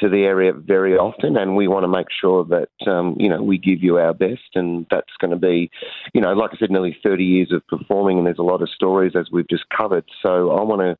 to 0.01 0.09
the 0.09 0.25
area 0.25 0.53
very 0.53 0.97
often, 0.97 1.37
and 1.37 1.55
we 1.55 1.69
want 1.69 1.85
to 1.85 1.89
make 1.89 2.09
sure 2.21 2.45
that 2.47 2.91
um, 2.91 3.15
you 3.21 3.29
know 3.29 3.41
we 3.41 3.57
give 3.57 3.85
you 3.85 3.99
our 3.99 4.13
best, 4.13 4.57
and 4.57 4.85
that's 4.91 5.13
going 5.21 5.31
to 5.31 5.37
be, 5.37 5.71
you 6.15 6.21
know, 6.21 6.33
like 6.33 6.51
I 6.53 6.57
said, 6.59 6.73
nearly 6.73 6.99
30 7.05 7.23
years 7.25 7.53
of 7.53 7.65
performing, 7.69 8.19
and 8.19 8.27
there's 8.27 8.41
a 8.41 8.43
lot 8.43 8.63
of 8.63 8.69
stories 8.69 9.13
as 9.15 9.29
we've 9.31 9.49
just 9.49 9.69
covered. 9.69 10.05
So 10.21 10.51
I 10.51 10.63
want 10.63 10.81
to. 10.81 10.97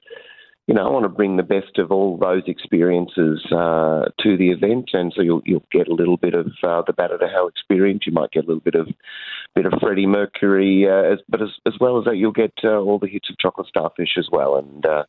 You 0.69 0.75
know, 0.75 0.87
I 0.87 0.91
want 0.91 1.05
to 1.05 1.09
bring 1.09 1.39
the 1.39 1.43
best 1.43 1.79
of 1.79 1.91
all 1.91 2.19
those 2.19 2.43
experiences 2.47 3.43
uh, 3.51 4.05
to 4.21 4.37
the 4.37 4.51
event, 4.51 4.91
and 4.93 5.11
so 5.17 5.23
you'll 5.23 5.41
you'll 5.47 5.65
get 5.73 5.89
a 5.89 5.95
little 5.95 6.19
bit 6.19 6.35
of 6.35 6.49
uh, 6.63 6.83
the 6.87 6.93
Bat 6.93 7.13
Out 7.13 7.23
of 7.23 7.31
Hell 7.31 7.49
experience. 7.49 8.03
You 8.05 8.13
might 8.13 8.33
get 8.33 8.45
a 8.45 8.49
little 8.49 8.61
bit 8.61 8.75
of 8.75 8.87
bit 9.55 9.65
of 9.65 9.73
Freddie 9.81 10.05
Mercury, 10.07 10.87
uh, 10.87 11.15
as, 11.15 11.21
but 11.27 11.41
as, 11.41 11.49
as 11.65 11.73
well 11.81 11.99
as 11.99 12.05
that, 12.05 12.19
you'll 12.19 12.33
get 12.33 12.53
uh, 12.63 12.77
all 12.81 12.99
the 12.99 13.09
hits 13.09 13.31
of 13.31 13.39
Chocolate 13.39 13.67
Starfish 13.67 14.19
as 14.19 14.29
well. 14.31 14.57
And 14.57 14.85
uh, 14.85 15.05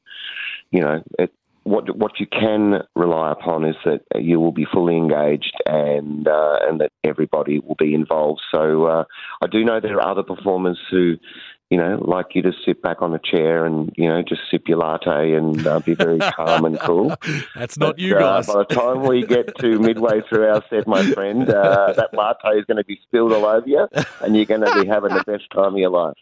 you 0.71 0.79
know, 0.79 1.03
it, 1.19 1.33
what 1.63 1.93
what 1.93 2.21
you 2.21 2.25
can 2.25 2.83
rely 2.95 3.33
upon 3.33 3.65
is 3.65 3.75
that 3.83 3.99
you 4.15 4.39
will 4.39 4.53
be 4.53 4.65
fully 4.71 4.95
engaged 4.95 5.57
and 5.65 6.25
uh, 6.25 6.59
and 6.69 6.79
that 6.79 6.93
everybody 7.03 7.59
will 7.59 7.75
be 7.75 7.93
involved. 7.93 8.39
So 8.49 9.05
I 9.41 9.47
do 9.51 9.65
know 9.65 9.81
there 9.81 9.99
are 9.99 10.11
other 10.11 10.23
performers 10.23 10.79
who. 10.89 11.17
You 11.69 11.77
know, 11.77 11.99
like 12.03 12.33
you 12.33 12.41
to 12.41 12.51
sit 12.65 12.81
back 12.81 13.03
on 13.03 13.13
a 13.13 13.19
chair 13.19 13.63
and 13.63 13.93
you 13.95 14.07
know 14.07 14.23
just 14.23 14.41
sip 14.49 14.67
your 14.67 14.79
latte 14.79 15.33
and 15.33 15.67
uh, 15.67 15.79
be 15.79 15.93
very 15.93 16.17
calm 16.17 16.65
and 16.65 16.79
cool. 16.79 17.13
That's 17.55 17.77
not 17.77 17.91
But, 17.97 17.99
you 17.99 18.15
uh, 18.15 18.19
guys. 18.19 18.47
by 18.47 18.53
the 18.67 18.73
time 18.73 19.03
we 19.03 19.23
get 19.23 19.55
to 19.59 19.77
midway 19.79 20.21
through 20.27 20.47
our 20.47 20.63
set, 20.71 20.87
my 20.87 21.03
friend, 21.11 21.47
uh, 21.47 21.93
that 21.95 22.11
latte 22.13 22.57
is 22.57 22.65
going 22.65 22.77
to 22.77 22.83
be 22.83 22.99
spilled 23.03 23.33
all 23.33 23.45
over 23.45 23.67
you, 23.67 23.87
and 24.21 24.35
you're 24.35 24.45
going 24.45 24.61
to 24.61 24.81
be 24.81 24.87
having 24.87 25.13
the 25.13 25.23
best 25.25 25.43
time 25.51 25.73
of 25.73 25.77
your 25.77 25.91
life. 25.91 26.15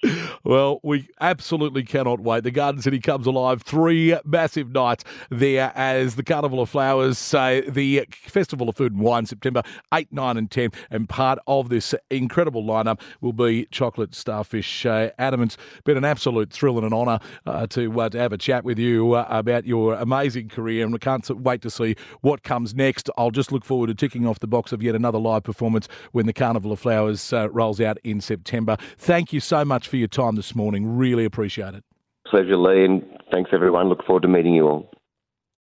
Well, 0.43 0.81
we 0.83 1.07
absolutely 1.21 1.83
cannot 1.83 2.19
wait. 2.19 2.43
The 2.43 2.51
Garden 2.51 2.81
City 2.81 2.99
comes 2.99 3.25
alive. 3.25 3.62
Three 3.62 4.17
massive 4.25 4.71
nights 4.71 5.05
there 5.29 5.71
as 5.75 6.15
the 6.15 6.23
Carnival 6.23 6.62
of 6.62 6.69
Flowers, 6.69 7.33
uh, 7.33 7.62
the 7.69 8.05
Festival 8.12 8.67
of 8.67 8.75
Food 8.75 8.91
and 8.91 9.01
Wine, 9.01 9.25
September 9.25 9.63
8, 9.93 10.12
9, 10.12 10.36
and 10.36 10.51
10. 10.51 10.71
And 10.91 11.07
part 11.07 11.39
of 11.47 11.69
this 11.69 11.95
incredible 12.12 12.63
lineup 12.65 12.99
will 13.21 13.31
be 13.31 13.65
Chocolate 13.71 14.13
Starfish. 14.13 14.86
Uh, 14.86 15.12
It's 15.41 15.58
been 15.84 15.97
an 15.97 16.06
absolute 16.06 16.52
thrill 16.52 16.78
and 16.78 16.86
an 16.86 16.93
honour 16.93 17.19
uh, 17.45 17.67
to, 17.67 18.02
uh, 18.02 18.10
to 18.10 18.17
have 18.17 18.34
a 18.34 18.38
chat 18.38 18.63
with 18.63 18.80
you 18.80 19.13
uh, 19.13 19.26
about 19.30 19.65
your 19.65 19.93
amazing 19.95 20.50
career. 20.50 20.84
And 20.84 20.93
we 20.93 21.00
can't 21.00 21.28
wait 21.30 21.62
to 21.62 21.69
see 21.69 21.95
what 22.21 22.43
comes 22.43 22.76
next. 22.76 23.10
I'll 23.17 23.32
just 23.32 23.52
look 23.52 23.65
forward 23.65 23.88
to 23.88 23.95
ticking 23.95 24.26
off 24.26 24.39
the 24.39 24.47
box 24.47 24.71
of 24.71 24.82
yet 24.82 24.95
another 24.95 25.19
live 25.19 25.43
performance 25.43 25.88
when 26.12 26.26
the 26.26 26.34
Carnival 26.34 26.71
of 26.71 26.80
Flowers 26.80 27.34
uh, 27.34 27.50
rolls 27.50 27.82
out 27.82 27.97
in 28.04 28.21
September. 28.21 28.78
Thank 28.97 29.34
you 29.34 29.39
so 29.39 29.63
much 29.65 29.88
for 29.88 29.97
your 29.97 30.08
time 30.08 30.36
this 30.36 30.56
morning. 30.56 30.97
Really 30.97 31.26
appreciate 31.26 31.73
it. 31.73 31.84
Pleasure, 32.26 32.58
Lee, 32.58 32.86
and 32.86 33.04
thanks 33.32 33.52
everyone. 33.54 33.88
Look 33.88 34.06
forward 34.06 34.23
to 34.23 34.28
meeting 34.28 34.54
you 34.54 34.67
all. 34.67 34.91